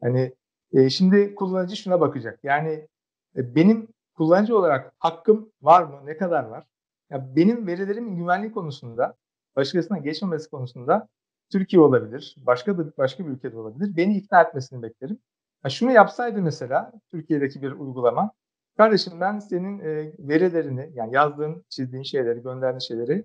Hani 0.02 0.35
e, 0.73 0.90
şimdi 0.90 1.35
kullanıcı 1.35 1.76
şuna 1.76 2.00
bakacak. 2.00 2.40
Yani 2.42 2.88
benim 3.37 3.88
kullanıcı 4.16 4.58
olarak 4.58 4.92
hakkım 4.99 5.52
var 5.62 5.82
mı? 5.82 6.00
Ne 6.04 6.16
kadar 6.16 6.44
var? 6.44 6.64
Ya 7.11 7.37
benim 7.37 7.66
verilerimin 7.66 8.16
güvenlik 8.16 8.54
konusunda, 8.54 9.14
başkasına 9.56 9.99
geçmemesi 9.99 10.50
konusunda 10.50 11.08
Türkiye 11.52 11.82
olabilir, 11.82 12.37
başka 12.47 12.78
bir 12.78 12.87
başka 12.99 13.26
bir 13.26 13.30
ülkede 13.30 13.58
olabilir. 13.58 13.97
Beni 13.97 14.16
ikna 14.16 14.42
etmesini 14.42 14.82
beklerim. 14.82 15.18
Ha 15.62 15.68
şunu 15.68 15.92
yapsaydı 15.92 16.42
mesela 16.42 16.92
Türkiye'deki 17.11 17.62
bir 17.62 17.73
uygulama, 17.73 18.32
kardeşim 18.76 19.20
ben 19.20 19.38
senin 19.38 19.78
e, 19.78 20.12
verilerini, 20.18 20.90
yani 20.94 21.14
yazdığın, 21.14 21.64
çizdiğin 21.68 22.02
şeyleri, 22.02 22.42
gönderdiğin 22.42 22.78
şeyleri 22.78 23.25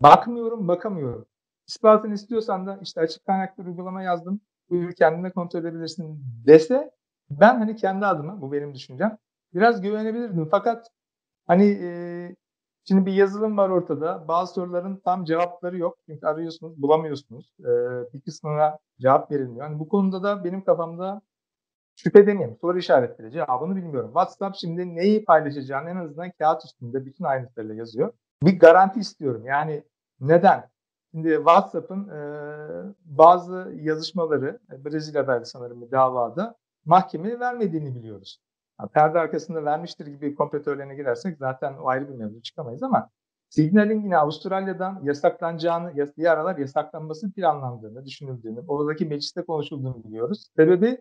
bakmıyorum, 0.00 0.68
bakamıyorum. 0.68 1.26
İspatını 1.66 2.14
istiyorsan 2.14 2.66
da 2.66 2.78
işte 2.82 3.00
açık 3.00 3.24
kaynaklı 3.24 3.64
uygulama 3.64 4.02
yazdım, 4.02 4.40
buyur 4.70 4.92
kendine 4.92 5.30
kontrol 5.30 5.60
edebilirsin 5.60 6.24
dese 6.46 6.90
ben 7.30 7.58
hani 7.58 7.76
kendi 7.76 8.06
adıma, 8.06 8.40
bu 8.40 8.52
benim 8.52 8.74
düşüncem, 8.74 9.18
biraz 9.54 9.80
güvenebilirdim. 9.80 10.48
Fakat 10.50 10.90
hani 11.46 11.66
e, 11.82 11.90
şimdi 12.84 13.06
bir 13.06 13.12
yazılım 13.12 13.56
var 13.56 13.68
ortada. 13.68 14.28
Bazı 14.28 14.54
soruların 14.54 14.96
tam 15.04 15.24
cevapları 15.24 15.78
yok. 15.78 15.98
Çünkü 16.06 16.26
arıyorsunuz, 16.26 16.82
bulamıyorsunuz. 16.82 17.54
E, 17.60 17.70
bir 18.14 18.20
kısmına 18.20 18.78
cevap 19.00 19.30
verilmiyor. 19.32 19.66
Hani 19.66 19.78
bu 19.78 19.88
konuda 19.88 20.22
da 20.22 20.44
benim 20.44 20.64
kafamda 20.64 21.22
şüphe 21.96 22.26
demeyeyim. 22.26 22.58
Soru 22.60 22.78
işaretleri. 22.78 23.32
Cevabını 23.32 23.76
bilmiyorum. 23.76 24.08
WhatsApp 24.08 24.56
şimdi 24.56 24.94
neyi 24.96 25.24
paylaşacağını 25.24 25.90
en 25.90 25.96
azından 25.96 26.30
kağıt 26.38 26.64
üstünde 26.64 27.06
bütün 27.06 27.24
ayrıntılarıyla 27.24 27.74
yazıyor. 27.74 28.12
Bir 28.42 28.58
garanti 28.58 29.00
istiyorum. 29.00 29.46
Yani 29.46 29.84
neden? 30.20 30.70
Şimdi 31.10 31.34
WhatsApp'ın 31.36 32.08
e, 32.08 32.20
bazı 33.04 33.72
yazışmaları 33.74 34.58
Brezilya'daydı 34.84 35.46
sanırım 35.46 35.82
bir 35.82 35.90
davada 35.90 36.54
mahkemeye 36.84 37.40
vermediğini 37.40 37.94
biliyoruz. 37.94 38.40
Perde 38.88 39.18
arkasında 39.18 39.64
vermiştir 39.64 40.06
gibi 40.06 40.34
kompetörlerine 40.34 40.94
girersek 40.94 41.38
zaten 41.38 41.74
o 41.74 41.88
ayrı 41.88 42.08
bir 42.08 42.14
mevzu 42.14 42.42
çıkamayız 42.42 42.82
ama 42.82 43.10
Signal'in 43.48 44.02
yine 44.02 44.16
Avustralya'dan 44.18 45.00
yasaklanacağını, 45.02 45.96
bir 46.16 46.24
aralar 46.24 46.58
yasaklanması 46.58 47.32
planlandığını, 47.32 48.04
düşünüldüğünü, 48.04 48.60
oradaki 48.68 49.06
mecliste 49.06 49.42
konuşulduğunu 49.42 50.04
biliyoruz. 50.04 50.46
Sebebi 50.56 50.98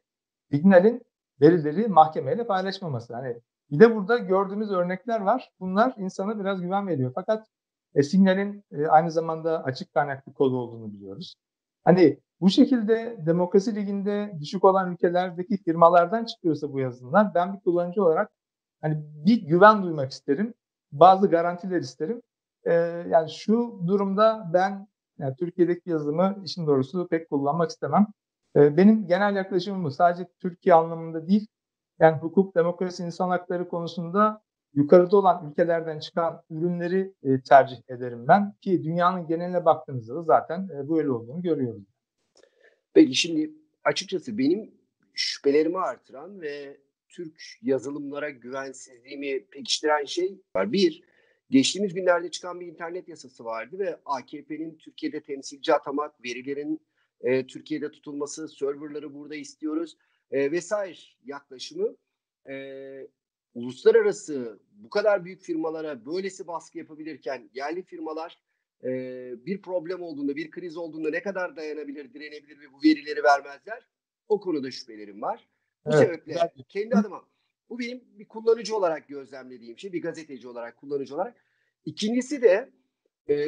Signal'in 0.52 1.04
verileri 1.42 1.88
mahkemeyle 1.88 2.48
paylaşmaması. 2.48 3.14
Hani 3.16 3.42
bir 3.72 3.80
de 3.80 3.96
burada 3.96 4.18
gördüğümüz 4.18 4.72
örnekler 4.72 5.22
var. 5.22 5.52
Bunlar 5.60 5.94
insana 5.98 6.40
biraz 6.40 6.62
güven 6.62 6.88
veriyor. 6.88 7.12
Fakat 7.16 7.48
e, 7.96 8.04
Signal'in 8.04 8.64
e, 8.72 8.88
aynı 8.88 9.12
zamanda 9.12 9.64
açık 9.64 9.94
kaynaklı 9.94 10.34
kod 10.34 10.52
olduğunu 10.52 10.94
biliyoruz. 10.94 11.36
Hani 11.84 12.20
bu 12.42 12.50
şekilde 12.50 13.18
demokrasi 13.26 13.76
liginde 13.76 14.34
düşük 14.40 14.64
olan 14.64 14.92
ülkelerdeki 14.94 15.64
firmalardan 15.64 16.26
çıkıyorsa 16.26 16.74
bu 16.74 16.80
yazılımlar 16.80 17.34
ben 17.36 17.54
bir 17.54 17.60
kullanıcı 17.60 18.04
olarak 18.04 18.32
hani 18.82 18.98
bir 19.26 19.42
güven 19.48 19.84
duymak 19.84 20.12
isterim. 20.12 20.54
Bazı 20.92 21.30
garantiler 21.30 21.82
isterim. 21.82 22.22
Ee, 22.66 22.74
yani 23.10 23.30
şu 23.32 23.80
durumda 23.88 24.50
ben 24.54 24.88
yani 25.20 25.36
Türkiye'deki 25.36 25.90
yazılımı 25.90 26.42
işin 26.46 26.68
doğrusu 26.68 27.08
pek 27.08 27.30
kullanmak 27.30 27.70
istemem. 27.70 28.08
Ee, 28.56 28.78
benim 28.78 29.08
genel 29.08 29.36
yaklaşımım 29.36 29.84
bu. 29.84 29.92
Sadece 29.92 30.28
Türkiye 30.40 30.76
anlamında 30.76 31.28
değil. 31.28 31.48
Yani 32.00 32.18
hukuk, 32.18 32.56
demokrasi, 32.56 33.04
insan 33.04 33.30
hakları 33.30 33.70
konusunda 33.70 34.42
yukarıda 34.74 35.18
olan 35.18 35.50
ülkelerden 35.52 36.00
çıkan 36.00 36.44
ürünleri 36.50 37.14
e, 37.24 37.42
tercih 37.50 37.78
ederim 37.90 38.28
ben. 38.28 38.54
Ki 38.62 38.84
dünyanın 38.84 39.28
geneline 39.28 39.66
baktığımızda 39.66 40.16
da 40.16 40.24
zaten 40.24 40.70
e, 40.76 40.90
böyle 40.90 41.12
olduğunu 41.12 41.42
görüyoruz. 41.42 41.84
Peki 42.94 43.16
şimdi 43.16 43.52
açıkçası 43.84 44.38
benim 44.38 44.72
şüphelerimi 45.14 45.78
artıran 45.78 46.42
ve 46.42 46.78
Türk 47.10 47.42
yazılımlara 47.62 48.30
güvensizliğimi 48.30 49.46
pekiştiren 49.46 50.06
şey 50.06 50.42
var. 50.56 50.72
Bir, 50.72 51.04
geçtiğimiz 51.50 51.94
günlerde 51.94 52.32
çıkan 52.32 52.60
bir 52.60 52.68
internet 52.68 53.08
yasası 53.08 53.46
vardı 53.46 53.80
ve 53.80 54.00
AKP'nin 54.06 54.78
Türkiye'de 54.78 55.22
temsilci 55.22 55.74
atamak, 55.74 56.24
verilerin 56.26 56.82
e, 57.22 57.48
Türkiye'de 57.48 57.92
tutulması, 57.92 58.50
serverları 58.50 59.14
burada 59.14 59.36
istiyoruz 59.36 59.98
e, 60.32 60.52
vesaire 60.52 61.00
yaklaşımı 61.24 61.96
e, 62.50 62.54
uluslararası 63.54 64.60
bu 64.72 64.90
kadar 64.90 65.26
büyük 65.26 65.42
firmalara 65.42 66.06
böylesi 66.06 66.48
baskı 66.48 66.78
yapabilirken 66.78 67.50
yerli 67.54 67.84
firmalar 67.84 68.42
e, 68.84 68.90
bir 69.46 69.62
problem 69.62 70.02
olduğunda, 70.02 70.36
bir 70.36 70.52
kriz 70.52 70.78
olduğunda 70.78 71.10
ne 71.10 71.22
kadar 71.22 71.56
dayanabilir, 71.56 72.14
direnebilir 72.14 72.60
ve 72.60 72.74
bu 72.74 72.84
verileri 72.84 73.24
vermezler? 73.24 73.88
O 74.28 74.40
konuda 74.40 74.72
şüphelerim 74.72 75.22
var. 75.22 75.48
Bu 75.86 75.90
evet, 75.94 76.00
sebeple 76.00 76.36
ben... 76.36 76.64
kendi 76.70 76.96
adıma 76.96 77.26
bu 77.70 77.80
benim 77.80 78.02
bir 78.20 78.28
kullanıcı 78.28 78.76
olarak 78.76 79.08
gözlemlediğim 79.08 79.78
şey, 79.78 79.94
bir 79.94 80.02
gazeteci 80.02 80.48
olarak, 80.48 80.78
kullanıcı 80.78 81.16
olarak. 81.16 81.46
İkincisi 81.86 82.42
de 82.42 82.72
e, 83.30 83.48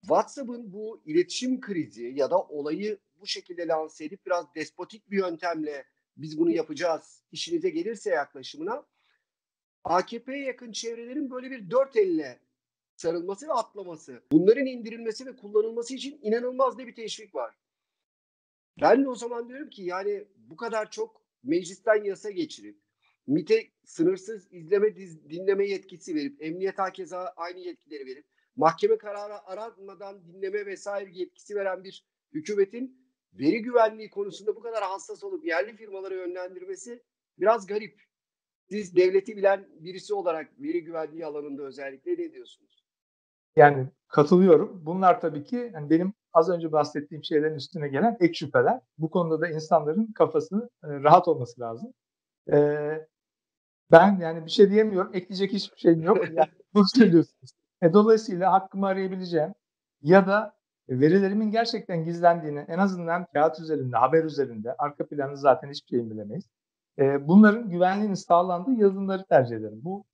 WhatsApp'ın 0.00 0.72
bu 0.72 1.02
iletişim 1.04 1.60
krizi 1.60 2.12
ya 2.16 2.30
da 2.30 2.38
olayı 2.38 2.98
bu 3.20 3.26
şekilde 3.26 3.66
lanse 3.66 4.04
edip 4.04 4.26
biraz 4.26 4.54
despotik 4.54 5.10
bir 5.10 5.18
yöntemle 5.18 5.84
biz 6.22 6.38
bunu 6.38 6.50
yapacağız, 6.50 7.22
işinize 7.32 7.70
gelirse 7.70 8.10
yaklaşımına 8.10 8.86
AKP'ye 9.84 10.44
yakın 10.44 10.72
çevrelerin 10.72 11.30
böyle 11.30 11.50
bir 11.50 11.70
dört 11.70 11.96
elle 11.96 12.40
sarılması 12.96 13.48
ve 13.48 13.52
atlaması. 13.52 14.22
Bunların 14.32 14.66
indirilmesi 14.66 15.26
ve 15.26 15.36
kullanılması 15.36 15.94
için 15.94 16.18
inanılmaz 16.22 16.78
da 16.78 16.86
bir 16.86 16.94
teşvik 16.94 17.34
var. 17.34 17.54
Ben 18.80 19.04
de 19.04 19.08
o 19.08 19.14
zaman 19.14 19.48
diyorum 19.48 19.70
ki 19.70 19.82
yani 19.82 20.24
bu 20.36 20.56
kadar 20.56 20.90
çok 20.90 21.22
meclisten 21.42 22.04
yasa 22.04 22.30
geçirip 22.30 22.80
MIT'e 23.26 23.68
sınırsız 23.84 24.52
izleme 24.52 24.96
dinleme 25.30 25.66
yetkisi 25.66 26.14
verip 26.14 26.42
emniyet 26.42 26.78
hakeza 26.78 27.34
aynı 27.36 27.58
yetkileri 27.58 28.06
verip 28.06 28.26
mahkeme 28.56 28.98
kararı 28.98 29.44
aranmadan 29.44 30.24
dinleme 30.24 30.66
vesaire 30.66 31.10
yetkisi 31.12 31.56
veren 31.56 31.84
bir 31.84 32.04
hükümetin 32.32 32.99
veri 33.32 33.62
güvenliği 33.62 34.10
konusunda 34.10 34.56
bu 34.56 34.60
kadar 34.60 34.82
hassas 34.82 35.24
olup 35.24 35.44
yerli 35.44 35.76
firmalara 35.76 36.14
yönlendirmesi 36.14 37.02
biraz 37.38 37.66
garip. 37.66 38.02
Siz 38.70 38.96
devleti 38.96 39.36
bilen 39.36 39.68
birisi 39.80 40.14
olarak 40.14 40.60
veri 40.60 40.84
güvenliği 40.84 41.26
alanında 41.26 41.62
özellikle 41.62 42.12
ne 42.12 42.32
diyorsunuz? 42.32 42.84
Yani 43.56 43.88
katılıyorum. 44.08 44.82
Bunlar 44.86 45.20
tabii 45.20 45.44
ki 45.44 45.70
yani 45.74 45.90
benim 45.90 46.12
az 46.32 46.50
önce 46.50 46.72
bahsettiğim 46.72 47.24
şeylerin 47.24 47.54
üstüne 47.54 47.88
gelen 47.88 48.16
ek 48.20 48.34
şüpheler. 48.34 48.80
Bu 48.98 49.10
konuda 49.10 49.40
da 49.40 49.48
insanların 49.48 50.12
kafasını 50.12 50.70
e, 50.84 50.88
rahat 50.88 51.28
olması 51.28 51.60
lazım. 51.60 51.92
E, 52.52 52.56
ben 53.90 54.18
yani 54.20 54.46
bir 54.46 54.50
şey 54.50 54.70
diyemiyorum. 54.70 55.14
Ekleyecek 55.14 55.52
hiçbir 55.52 55.78
şeyim 55.78 56.02
yok. 56.02 56.18
Yani 56.34 56.50
bunu 56.74 56.84
söylüyorsunuz. 56.94 57.50
E, 57.82 57.92
dolayısıyla 57.92 58.52
hakkımı 58.52 58.86
arayabileceğim 58.86 59.54
ya 60.02 60.26
da 60.26 60.59
verilerimin 60.90 61.50
gerçekten 61.50 62.04
gizlendiğini 62.04 62.64
en 62.68 62.78
azından 62.78 63.26
kağıt 63.32 63.60
üzerinde, 63.60 63.96
haber 63.96 64.24
üzerinde, 64.24 64.74
arka 64.78 65.06
planı 65.06 65.36
zaten 65.36 65.70
hiçbir 65.70 65.88
şeyin 65.88 66.10
bilemeyiz. 66.10 66.44
E, 66.98 67.28
bunların 67.28 67.70
güvenliğinin 67.70 68.14
sağlandığı 68.14 68.82
yazılımları 68.82 69.24
tercih 69.28 69.56
ederim. 69.56 69.80
Bu 69.82 70.04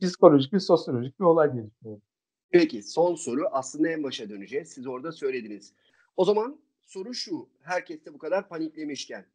psikolojik 0.00 0.52
bir 0.52 0.58
sosyolojik 0.58 1.20
bir 1.20 1.24
olay 1.24 1.52
diye 1.52 1.66
düşünüyorum. 1.66 2.02
Peki 2.50 2.82
son 2.82 3.14
soru 3.14 3.48
aslında 3.52 3.88
en 3.88 4.02
başa 4.02 4.28
döneceğiz. 4.28 4.68
Siz 4.68 4.86
orada 4.86 5.12
söylediniz. 5.12 5.74
O 6.16 6.24
zaman 6.24 6.60
soru 6.84 7.14
şu. 7.14 7.48
Herkes 7.62 8.04
de 8.04 8.14
bu 8.14 8.18
kadar 8.18 8.48
paniklemişken. 8.48 9.26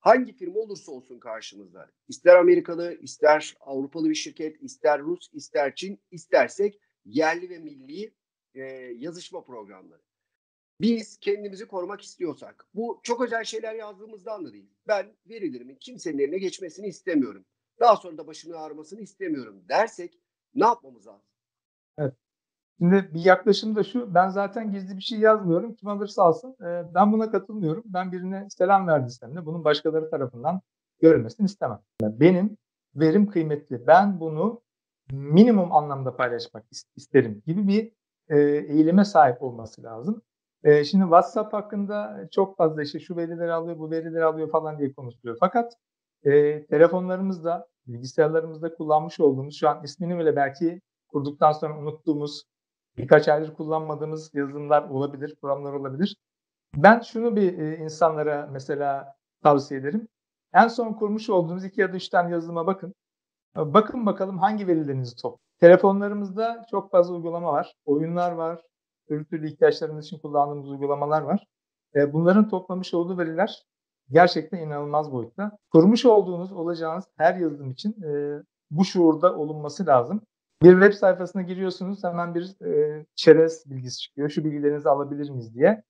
Hangi 0.00 0.32
firma 0.32 0.60
olursa 0.60 0.92
olsun 0.92 1.18
karşımızda. 1.18 1.90
ister 2.08 2.36
Amerikalı, 2.36 2.94
ister 2.94 3.56
Avrupalı 3.60 4.08
bir 4.08 4.14
şirket, 4.14 4.62
ister 4.62 5.00
Rus, 5.00 5.28
ister 5.32 5.74
Çin, 5.74 6.00
istersek 6.10 6.80
yerli 7.04 7.50
ve 7.50 7.58
milli 7.58 8.14
e, 8.54 8.62
yazışma 8.98 9.44
programları. 9.44 10.00
Biz 10.80 11.18
kendimizi 11.20 11.66
korumak 11.66 12.00
istiyorsak, 12.00 12.66
bu 12.74 13.00
çok 13.02 13.20
özel 13.20 13.44
şeyler 13.44 13.74
yazdığımızdan 13.74 14.44
da 14.44 14.52
değil. 14.52 14.70
Ben 14.88 15.06
verilerimin 15.28 15.76
kimsenin 15.80 16.18
eline 16.18 16.38
geçmesini 16.38 16.86
istemiyorum. 16.86 17.44
Daha 17.80 17.96
sonra 17.96 18.18
da 18.18 18.26
başını 18.26 18.56
ağrımasını 18.56 19.00
istemiyorum 19.00 19.62
dersek 19.68 20.18
ne 20.54 20.64
yapmamız 20.64 21.06
lazım? 21.06 21.28
Evet. 21.98 22.14
Şimdi 22.78 23.10
bir 23.14 23.24
yaklaşım 23.24 23.76
da 23.76 23.84
şu, 23.84 24.14
ben 24.14 24.28
zaten 24.28 24.72
gizli 24.72 24.96
bir 24.96 25.02
şey 25.02 25.18
yazmıyorum. 25.18 25.74
Kim 25.74 25.88
alırsa 25.88 26.22
alsın. 26.22 26.56
E, 26.60 26.94
ben 26.94 27.12
buna 27.12 27.30
katılmıyorum. 27.30 27.84
Ben 27.86 28.12
birine 28.12 28.46
selam 28.50 28.88
verdiysem 28.88 29.36
de 29.36 29.46
bunun 29.46 29.64
başkaları 29.64 30.10
tarafından 30.10 30.60
görülmesini 31.00 31.44
istemem. 31.44 31.80
Benim 32.02 32.56
verim 32.94 33.26
kıymetli. 33.26 33.86
Ben 33.86 34.20
bunu 34.20 34.62
minimum 35.12 35.72
anlamda 35.72 36.16
paylaşmak 36.16 36.64
isterim 36.96 37.42
gibi 37.46 37.68
bir 37.68 37.92
e, 38.28 38.38
eğilime 38.40 39.04
sahip 39.04 39.42
olması 39.42 39.82
lazım. 39.82 40.22
E, 40.66 40.84
şimdi 40.84 41.02
WhatsApp 41.02 41.52
hakkında 41.52 42.28
çok 42.30 42.56
fazla 42.56 42.82
işte 42.82 43.00
şu 43.00 43.16
verileri 43.16 43.52
alıyor, 43.52 43.78
bu 43.78 43.90
verileri 43.90 44.24
alıyor 44.24 44.50
falan 44.50 44.78
diye 44.78 44.92
konuşuluyor. 44.92 45.36
Fakat 45.40 45.72
e, 46.24 46.66
telefonlarımızda, 46.66 47.66
bilgisayarlarımızda 47.86 48.74
kullanmış 48.74 49.20
olduğumuz, 49.20 49.56
şu 49.60 49.68
an 49.68 49.84
ismini 49.84 50.18
bile 50.18 50.36
belki 50.36 50.80
kurduktan 51.08 51.52
sonra 51.52 51.78
unuttuğumuz, 51.78 52.42
birkaç 52.98 53.28
aydır 53.28 53.54
kullanmadığımız 53.54 54.34
yazılımlar 54.34 54.88
olabilir, 54.88 55.36
programlar 55.40 55.72
olabilir. 55.72 56.16
Ben 56.76 57.00
şunu 57.00 57.36
bir 57.36 57.58
e, 57.58 57.76
insanlara 57.76 58.48
mesela 58.52 59.14
tavsiye 59.42 59.80
ederim. 59.80 60.08
En 60.54 60.68
son 60.68 60.92
kurmuş 60.92 61.30
olduğunuz 61.30 61.64
iki 61.64 61.80
ya 61.80 61.92
da 61.92 61.96
üç 61.96 62.08
tane 62.08 62.30
yazılıma 62.30 62.66
bakın. 62.66 62.94
Bakın 63.56 64.06
bakalım 64.06 64.38
hangi 64.38 64.66
verilerinizi 64.66 65.16
top. 65.16 65.38
Telefonlarımızda 65.60 66.64
çok 66.70 66.90
fazla 66.90 67.14
uygulama 67.14 67.52
var. 67.52 67.74
Oyunlar 67.84 68.32
var. 68.32 68.60
Türlü 69.08 69.24
türlü 69.24 69.48
ihtiyaçlarımız 69.48 70.06
için 70.06 70.18
kullandığımız 70.18 70.70
uygulamalar 70.70 71.22
var. 71.22 71.46
E, 71.94 72.12
bunların 72.12 72.48
toplamış 72.48 72.94
olduğu 72.94 73.18
veriler 73.18 73.62
gerçekten 74.10 74.58
inanılmaz 74.58 75.12
boyutta. 75.12 75.58
Kurmuş 75.72 76.04
olduğunuz, 76.04 76.52
olacağınız 76.52 77.04
her 77.16 77.34
yazılım 77.34 77.70
için 77.70 78.02
e, 78.02 78.42
bu 78.70 78.84
şuurda 78.84 79.36
olunması 79.36 79.86
lazım. 79.86 80.22
Bir 80.62 80.72
web 80.72 80.92
sayfasına 80.92 81.42
giriyorsunuz 81.42 82.04
hemen 82.04 82.34
bir 82.34 82.66
e, 82.66 83.04
çerez 83.14 83.70
bilgisi 83.70 83.98
çıkıyor. 83.98 84.30
Şu 84.30 84.44
bilgilerinizi 84.44 84.88
alabilir 84.88 85.30
miyiz 85.30 85.54
diye. 85.54 85.82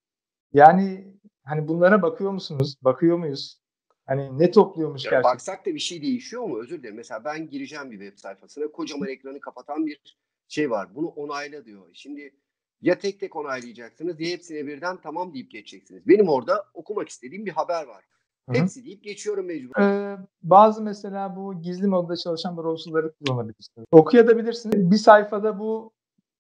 Yani 0.53 1.15
hani 1.45 1.69
bunlara 1.69 2.03
bakıyor 2.03 2.31
musunuz? 2.31 2.77
Bakıyor 2.83 3.17
muyuz? 3.17 3.61
Hani 4.07 4.39
ne 4.39 4.51
topluyormuş 4.51 5.05
ya 5.05 5.11
gerçekten? 5.11 5.33
Baksak 5.33 5.67
da 5.67 5.75
bir 5.75 5.79
şey 5.79 6.03
değişiyor 6.03 6.43
mu? 6.43 6.61
Özür 6.61 6.79
dilerim. 6.79 6.97
Mesela 6.97 7.25
ben 7.25 7.51
gireceğim 7.51 7.91
bir 7.91 7.99
web 7.99 8.19
sayfasına. 8.19 8.73
Kocaman 8.73 9.09
ekranı 9.09 9.41
kapatan 9.41 9.87
bir 9.87 10.17
şey 10.49 10.71
var. 10.71 10.95
Bunu 10.95 11.07
onayla 11.07 11.65
diyor. 11.65 11.87
Şimdi 11.93 12.35
ya 12.83 12.99
tek 12.99 13.21
tek 13.21 13.37
onaylayacaksınız 13.37 14.21
ya 14.21 14.29
hepsine 14.29 14.67
birden 14.67 14.97
tamam 15.01 15.35
deyip 15.35 15.51
geçeceksiniz. 15.51 16.09
Benim 16.09 16.29
orada 16.29 16.65
okumak 16.75 17.09
istediğim 17.09 17.47
bir 17.47 17.51
haber 17.51 17.87
var. 17.87 18.05
Hı-hı. 18.49 18.57
Hepsi 18.57 18.85
deyip 18.85 19.05
geçiyorum 19.05 19.47
mecbur. 19.47 19.81
Ee, 19.81 20.19
bazı 20.43 20.83
mesela 20.83 21.37
bu 21.37 21.63
gizli 21.63 21.87
modda 21.87 22.17
çalışan 22.17 22.57
browserları 22.57 23.13
kullanabilirsiniz. 23.13 23.87
Okuyabilirsiniz. 23.91 24.91
Bir 24.91 24.97
sayfada 24.97 25.59
bu 25.59 25.93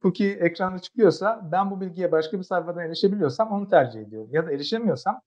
cookie 0.03 0.31
ekranda 0.31 0.79
çıkıyorsa 0.79 1.49
ben 1.53 1.71
bu 1.71 1.81
bilgiye 1.81 2.13
başka 2.13 2.39
bir 2.39 2.45
sayfadan 2.45 2.85
erişebiliyorsam 2.87 3.53
onu 3.53 3.69
tercih 3.69 4.01
ediyorum. 4.01 4.29
Ya 4.33 4.47
da 4.47 4.53
erişemiyorsam 4.53 5.21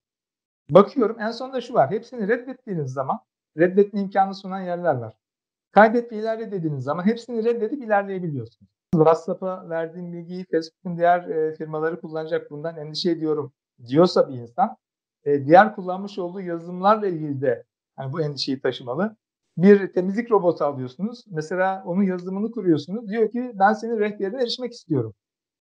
bakıyorum. 0.70 1.20
En 1.20 1.32
sonunda 1.32 1.62
şu 1.62 1.74
var. 1.74 1.92
Hepsini 1.92 2.28
reddettiğiniz 2.28 2.94
zaman 2.94 3.20
reddetme 3.58 4.02
imkanı 4.02 4.36
sunan 4.36 4.62
yerler 4.62 4.96
var. 4.96 5.14
Kaydet 5.72 6.12
ve 6.12 6.16
ilerle 6.16 6.52
dediğiniz 6.52 6.84
zaman 6.84 7.06
hepsini 7.06 7.44
reddedip 7.44 7.84
ilerleyebiliyorsunuz. 7.84 8.79
WhatsApp'a 8.92 9.70
verdiğim 9.70 10.14
bilgiyi 10.14 10.46
Facebook'un 10.52 10.98
diğer 10.98 11.30
e, 11.30 11.56
firmaları 11.56 12.02
kullanacak 12.02 12.52
bundan 12.52 12.78
endişe 12.78 13.12
ediyorum 13.12 13.54
diyorsa 13.88 14.30
bir 14.30 14.34
insan 14.34 14.78
e, 15.24 15.46
diğer 15.46 15.76
kullanmış 15.76 16.20
olduğu 16.20 16.42
yazılımlarla 16.42 17.08
ilgili 17.08 17.42
de 17.42 17.64
yani 18.00 18.14
bu 18.14 18.22
endişeyi 18.22 18.62
taşımalı. 18.62 19.16
Bir 19.58 19.94
temizlik 19.94 20.32
robotu 20.32 20.66
alıyorsunuz. 20.66 21.26
Mesela 21.28 21.84
onun 21.86 22.04
yazılımını 22.04 22.52
kuruyorsunuz. 22.52 23.08
Diyor 23.10 23.32
ki 23.32 23.52
ben 23.60 23.74
senin 23.74 24.00
rehberine 24.00 24.42
erişmek 24.42 24.74
istiyorum. 24.74 25.14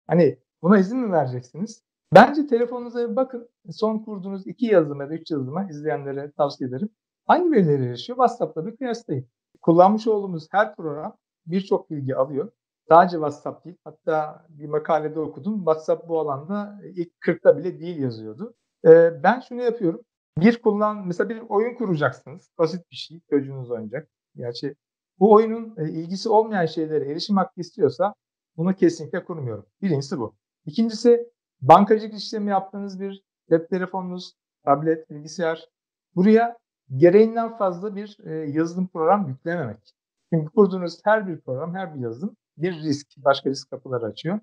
Hani 0.07 0.39
buna 0.63 0.79
izin 0.79 0.99
mi 0.99 1.13
vereceksiniz? 1.13 1.83
Bence 2.15 2.47
telefonunuza 2.47 3.11
bir 3.11 3.17
bakın. 3.17 3.49
Son 3.71 3.99
kurduğunuz 3.99 4.47
iki 4.47 4.67
yazılım 4.67 5.01
ya 5.01 5.11
da 5.11 5.15
üç 5.15 5.31
yazılıma 5.31 5.69
izleyenlere 5.71 6.33
tavsiye 6.33 6.69
ederim. 6.69 6.89
Hangi 7.27 7.53
verileri 7.53 7.85
erişiyor? 7.85 8.17
WhatsApp'la 8.17 8.67
bir 8.67 8.77
kıyaslayın. 8.77 9.29
Kullanmış 9.63 10.07
olduğumuz 10.07 10.49
her 10.51 10.77
program 10.77 11.17
birçok 11.47 11.91
bilgi 11.91 12.17
alıyor. 12.17 12.51
Sadece 12.89 13.17
WhatsApp 13.17 13.65
değil. 13.65 13.77
Hatta 13.85 14.47
bir 14.49 14.67
makalede 14.67 15.21
okudum. 15.21 15.57
WhatsApp 15.57 16.09
bu 16.09 16.21
alanda 16.21 16.81
ilk 16.85 17.13
40'ta 17.21 17.59
bile 17.59 17.81
değil 17.81 17.99
yazıyordu. 17.99 18.55
Ee, 18.87 19.23
ben 19.23 19.41
şunu 19.41 19.63
yapıyorum. 19.63 20.01
Bir 20.39 20.63
kullan, 20.63 21.07
mesela 21.07 21.29
bir 21.29 21.43
oyun 21.49 21.75
kuracaksınız. 21.75 22.51
Basit 22.59 22.91
bir 22.91 22.97
şey. 22.97 23.21
Çocuğunuz 23.31 23.71
oynayacak. 23.71 24.09
Gerçi 24.37 24.75
bu 25.19 25.33
oyunun 25.33 25.75
e, 25.79 25.91
ilgisi 25.91 26.29
olmayan 26.29 26.67
şeylere 26.67 27.11
erişim 27.11 27.37
hakkı 27.37 27.61
istiyorsa 27.61 28.15
bunu 28.57 28.75
kesinlikle 28.75 29.25
kurmuyorum. 29.25 29.67
Birincisi 29.83 30.19
bu. 30.19 30.37
İkincisi 30.67 31.31
bankacılık 31.61 32.15
işlemi 32.15 32.51
yaptığınız 32.51 33.01
bir 33.01 33.23
cep 33.51 33.69
telefonunuz, 33.71 34.33
tablet, 34.65 35.11
bilgisayar. 35.11 35.69
Buraya 36.15 36.57
gereğinden 36.97 37.57
fazla 37.59 37.97
bir 37.97 38.19
e, 38.25 38.51
yazılım 38.51 38.89
program 38.89 39.29
yüklememek. 39.29 39.95
Çünkü 40.33 40.53
kurduğunuz 40.53 41.01
her 41.05 41.29
bir 41.29 41.41
program, 41.41 41.75
her 41.75 41.95
bir 41.95 42.01
yazılım 42.01 42.37
bir 42.59 42.73
risk, 42.73 43.07
başka 43.17 43.51
risk 43.51 43.71
kapıları 43.71 44.07
açıyor. 44.07 44.41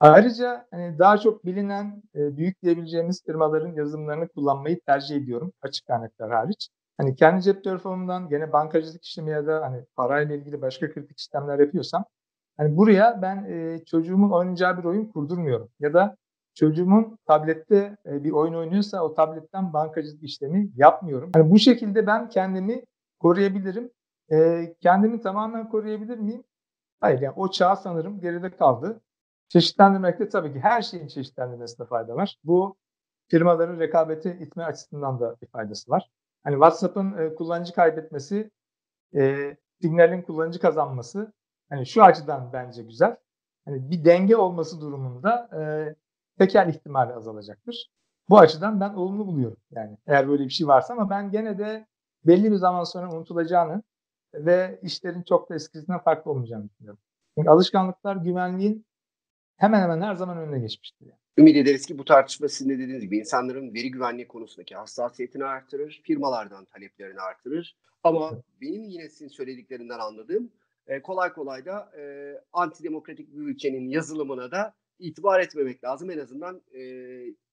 Ayrıca 0.00 0.66
hani 0.70 0.98
daha 0.98 1.18
çok 1.18 1.44
bilinen, 1.46 2.02
e, 2.14 2.36
büyük 2.36 2.62
diyebileceğimiz 2.62 3.24
firmaların 3.26 3.72
yazılımlarını 3.72 4.28
kullanmayı 4.28 4.80
tercih 4.80 5.16
ediyorum 5.16 5.52
açık 5.62 5.86
kaynaklar 5.86 6.30
hariç. 6.30 6.68
Hani 6.98 7.14
kendi 7.14 7.42
cep 7.42 7.64
telefonumdan 7.64 8.28
gene 8.28 8.52
bankacılık 8.52 9.04
işlemi 9.04 9.30
ya 9.30 9.46
da 9.46 9.62
hani 9.62 9.84
parayla 9.96 10.34
ilgili 10.34 10.62
başka 10.62 10.92
kritik 10.92 11.18
işlemler 11.18 11.58
yapıyorsam 11.58 12.04
hani 12.56 12.76
buraya 12.76 13.22
ben 13.22 13.44
e, 13.44 13.84
çocuğumun 13.84 14.30
oynayacağı 14.30 14.78
bir 14.78 14.84
oyun 14.84 15.04
kurdurmuyorum. 15.04 15.68
Ya 15.80 15.94
da 15.94 16.16
çocuğumun 16.54 17.18
tablette 17.26 17.96
e, 18.06 18.24
bir 18.24 18.30
oyun 18.30 18.54
oynuyorsa 18.54 19.02
o 19.02 19.14
tabletten 19.14 19.72
bankacılık 19.72 20.22
işlemi 20.22 20.70
yapmıyorum. 20.76 21.30
Hani 21.34 21.50
bu 21.50 21.58
şekilde 21.58 22.06
ben 22.06 22.28
kendimi 22.28 22.82
koruyabilirim. 23.18 23.90
E, 24.32 24.66
kendimi 24.80 25.20
tamamen 25.20 25.68
koruyabilir 25.68 26.18
miyim? 26.18 26.44
Hayır 27.00 27.20
yani 27.20 27.34
o 27.36 27.50
çağ 27.50 27.76
sanırım 27.76 28.20
geride 28.20 28.56
kaldı. 28.56 29.00
Çeşitlendirmekte 29.48 30.28
tabii 30.28 30.52
ki 30.52 30.60
her 30.60 30.82
şeyin 30.82 31.06
çeşitlendirmesinde 31.06 31.86
fayda 31.88 32.16
var. 32.16 32.38
Bu 32.44 32.76
firmaların 33.28 33.80
rekabeti 33.80 34.30
itme 34.40 34.64
açısından 34.64 35.20
da 35.20 35.36
bir 35.42 35.46
faydası 35.46 35.90
var. 35.90 36.10
Hani 36.44 36.54
WhatsApp'ın 36.54 37.18
e, 37.18 37.34
kullanıcı 37.34 37.72
kaybetmesi, 37.72 38.50
e, 39.14 39.56
Signal'in 39.82 40.22
kullanıcı 40.22 40.60
kazanması 40.60 41.32
hani 41.68 41.86
şu 41.86 42.02
açıdan 42.02 42.52
bence 42.52 42.82
güzel. 42.82 43.16
Hani 43.64 43.90
bir 43.90 44.04
denge 44.04 44.36
olması 44.36 44.80
durumunda 44.80 45.50
e, 45.60 45.60
tekel 46.38 46.68
ihtimali 46.68 47.12
azalacaktır. 47.12 47.90
Bu 48.28 48.38
açıdan 48.38 48.80
ben 48.80 48.94
olumlu 48.94 49.26
buluyorum. 49.26 49.56
Yani 49.70 49.98
eğer 50.06 50.28
böyle 50.28 50.44
bir 50.44 50.50
şey 50.50 50.66
varsa 50.66 50.94
ama 50.94 51.10
ben 51.10 51.30
gene 51.30 51.58
de 51.58 51.86
belli 52.26 52.50
bir 52.50 52.56
zaman 52.56 52.84
sonra 52.84 53.12
unutulacağını 53.12 53.82
ve 54.34 54.80
işlerin 54.82 55.22
çok 55.22 55.50
da 55.50 55.54
eskisinden 55.54 55.98
farklı 55.98 56.30
olmayacağını 56.30 56.68
düşünüyorum. 56.68 57.00
Çünkü 57.38 57.50
alışkanlıklar 57.50 58.16
güvenliğin 58.16 58.86
hemen 59.56 59.80
hemen 59.80 60.00
her 60.00 60.14
zaman 60.14 60.38
önüne 60.38 60.58
geçmiştir. 60.58 61.06
Yani. 61.06 61.18
Ümit 61.38 61.56
ederiz 61.56 61.86
ki 61.86 61.98
bu 61.98 62.04
tartışma 62.04 62.48
sizin 62.48 62.70
de 62.70 62.78
dediğiniz 62.78 63.02
gibi 63.02 63.18
insanların 63.18 63.74
veri 63.74 63.90
güvenliği 63.90 64.28
konusundaki 64.28 64.74
hassasiyetini 64.74 65.44
artırır, 65.44 66.00
firmalardan 66.04 66.64
taleplerini 66.64 67.20
artırır. 67.20 67.76
Ama 68.04 68.42
benim 68.60 68.84
yine 68.84 69.08
sizin 69.08 69.28
söylediklerinden 69.28 69.98
anladığım 69.98 70.50
e, 70.86 71.02
kolay 71.02 71.32
kolay 71.32 71.64
da 71.64 71.92
e, 71.98 72.34
antidemokratik 72.52 73.32
bir 73.32 73.40
ülkenin 73.40 73.88
yazılımına 73.88 74.50
da 74.50 74.74
itibar 74.98 75.40
etmemek 75.40 75.84
lazım 75.84 76.10
en 76.10 76.18
azından 76.18 76.62
e, 76.74 76.82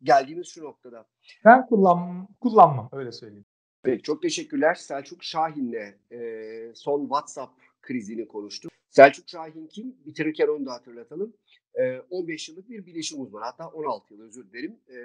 geldiğimiz 0.04 0.48
şu 0.48 0.64
noktada. 0.64 1.06
Ben 1.46 1.66
kullan, 1.66 2.28
kullanmam 2.42 2.90
öyle 2.92 3.12
söyleyeyim. 3.12 3.46
Peki 3.88 4.04
çok 4.04 4.22
teşekkürler. 4.22 4.76
Selçuk 4.76 5.24
Şahin'le 5.24 5.96
e, 6.12 6.72
son 6.76 7.02
WhatsApp 7.02 7.54
krizini 7.82 8.28
konuştuk. 8.28 8.72
Selçuk 8.90 9.30
Şahin 9.30 9.68
kim? 9.68 9.96
Bitirirken 10.06 10.48
onu 10.48 10.66
da 10.66 10.74
hatırlatalım. 10.74 11.34
E, 11.76 12.00
15 12.00 12.50
yıllık 12.50 12.70
bir 12.70 12.86
bilişim 12.86 13.22
uzmanı. 13.22 13.44
Hatta 13.44 13.68
16 13.68 14.14
yıl 14.14 14.22
özür 14.22 14.52
dilerim. 14.52 14.80
E, 14.90 14.96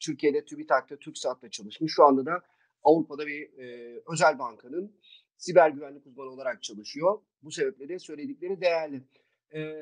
Türkiye'de 0.00 0.44
TÜBİTAK'ta, 0.44 0.96
TürkSat'ta 0.96 1.50
çalışmış. 1.50 1.92
Şu 1.94 2.04
anda 2.04 2.26
da 2.26 2.42
Avrupa'da 2.82 3.26
bir 3.26 3.58
e, 3.58 3.98
özel 4.12 4.38
bankanın 4.38 4.92
siber 5.36 5.70
güvenlik 5.70 6.06
uzmanı 6.06 6.28
olarak 6.28 6.62
çalışıyor. 6.62 7.20
Bu 7.42 7.50
sebeple 7.50 7.88
de 7.88 7.98
söyledikleri 7.98 8.60
değerli. 8.60 9.02
E, 9.54 9.72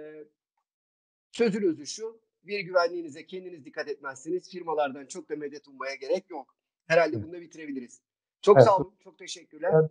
sözün 1.32 1.62
özü 1.62 1.86
şu, 1.86 2.20
veri 2.46 2.64
güvenliğinize 2.64 3.26
kendiniz 3.26 3.64
dikkat 3.64 3.88
etmezseniz 3.88 4.50
firmalardan 4.50 5.06
çok 5.06 5.28
da 5.28 5.36
medet 5.36 5.68
ummaya 5.68 5.94
gerek 5.94 6.30
yok. 6.30 6.56
Herhalde 6.86 7.22
bunu 7.22 7.32
da 7.32 7.40
bitirebiliriz. 7.40 8.00
Çok 8.42 8.56
evet. 8.56 8.66
sağ 8.66 8.76
olun. 8.76 8.92
Çok 9.04 9.18
teşekkürler. 9.18 9.70
Evet. 9.74 9.90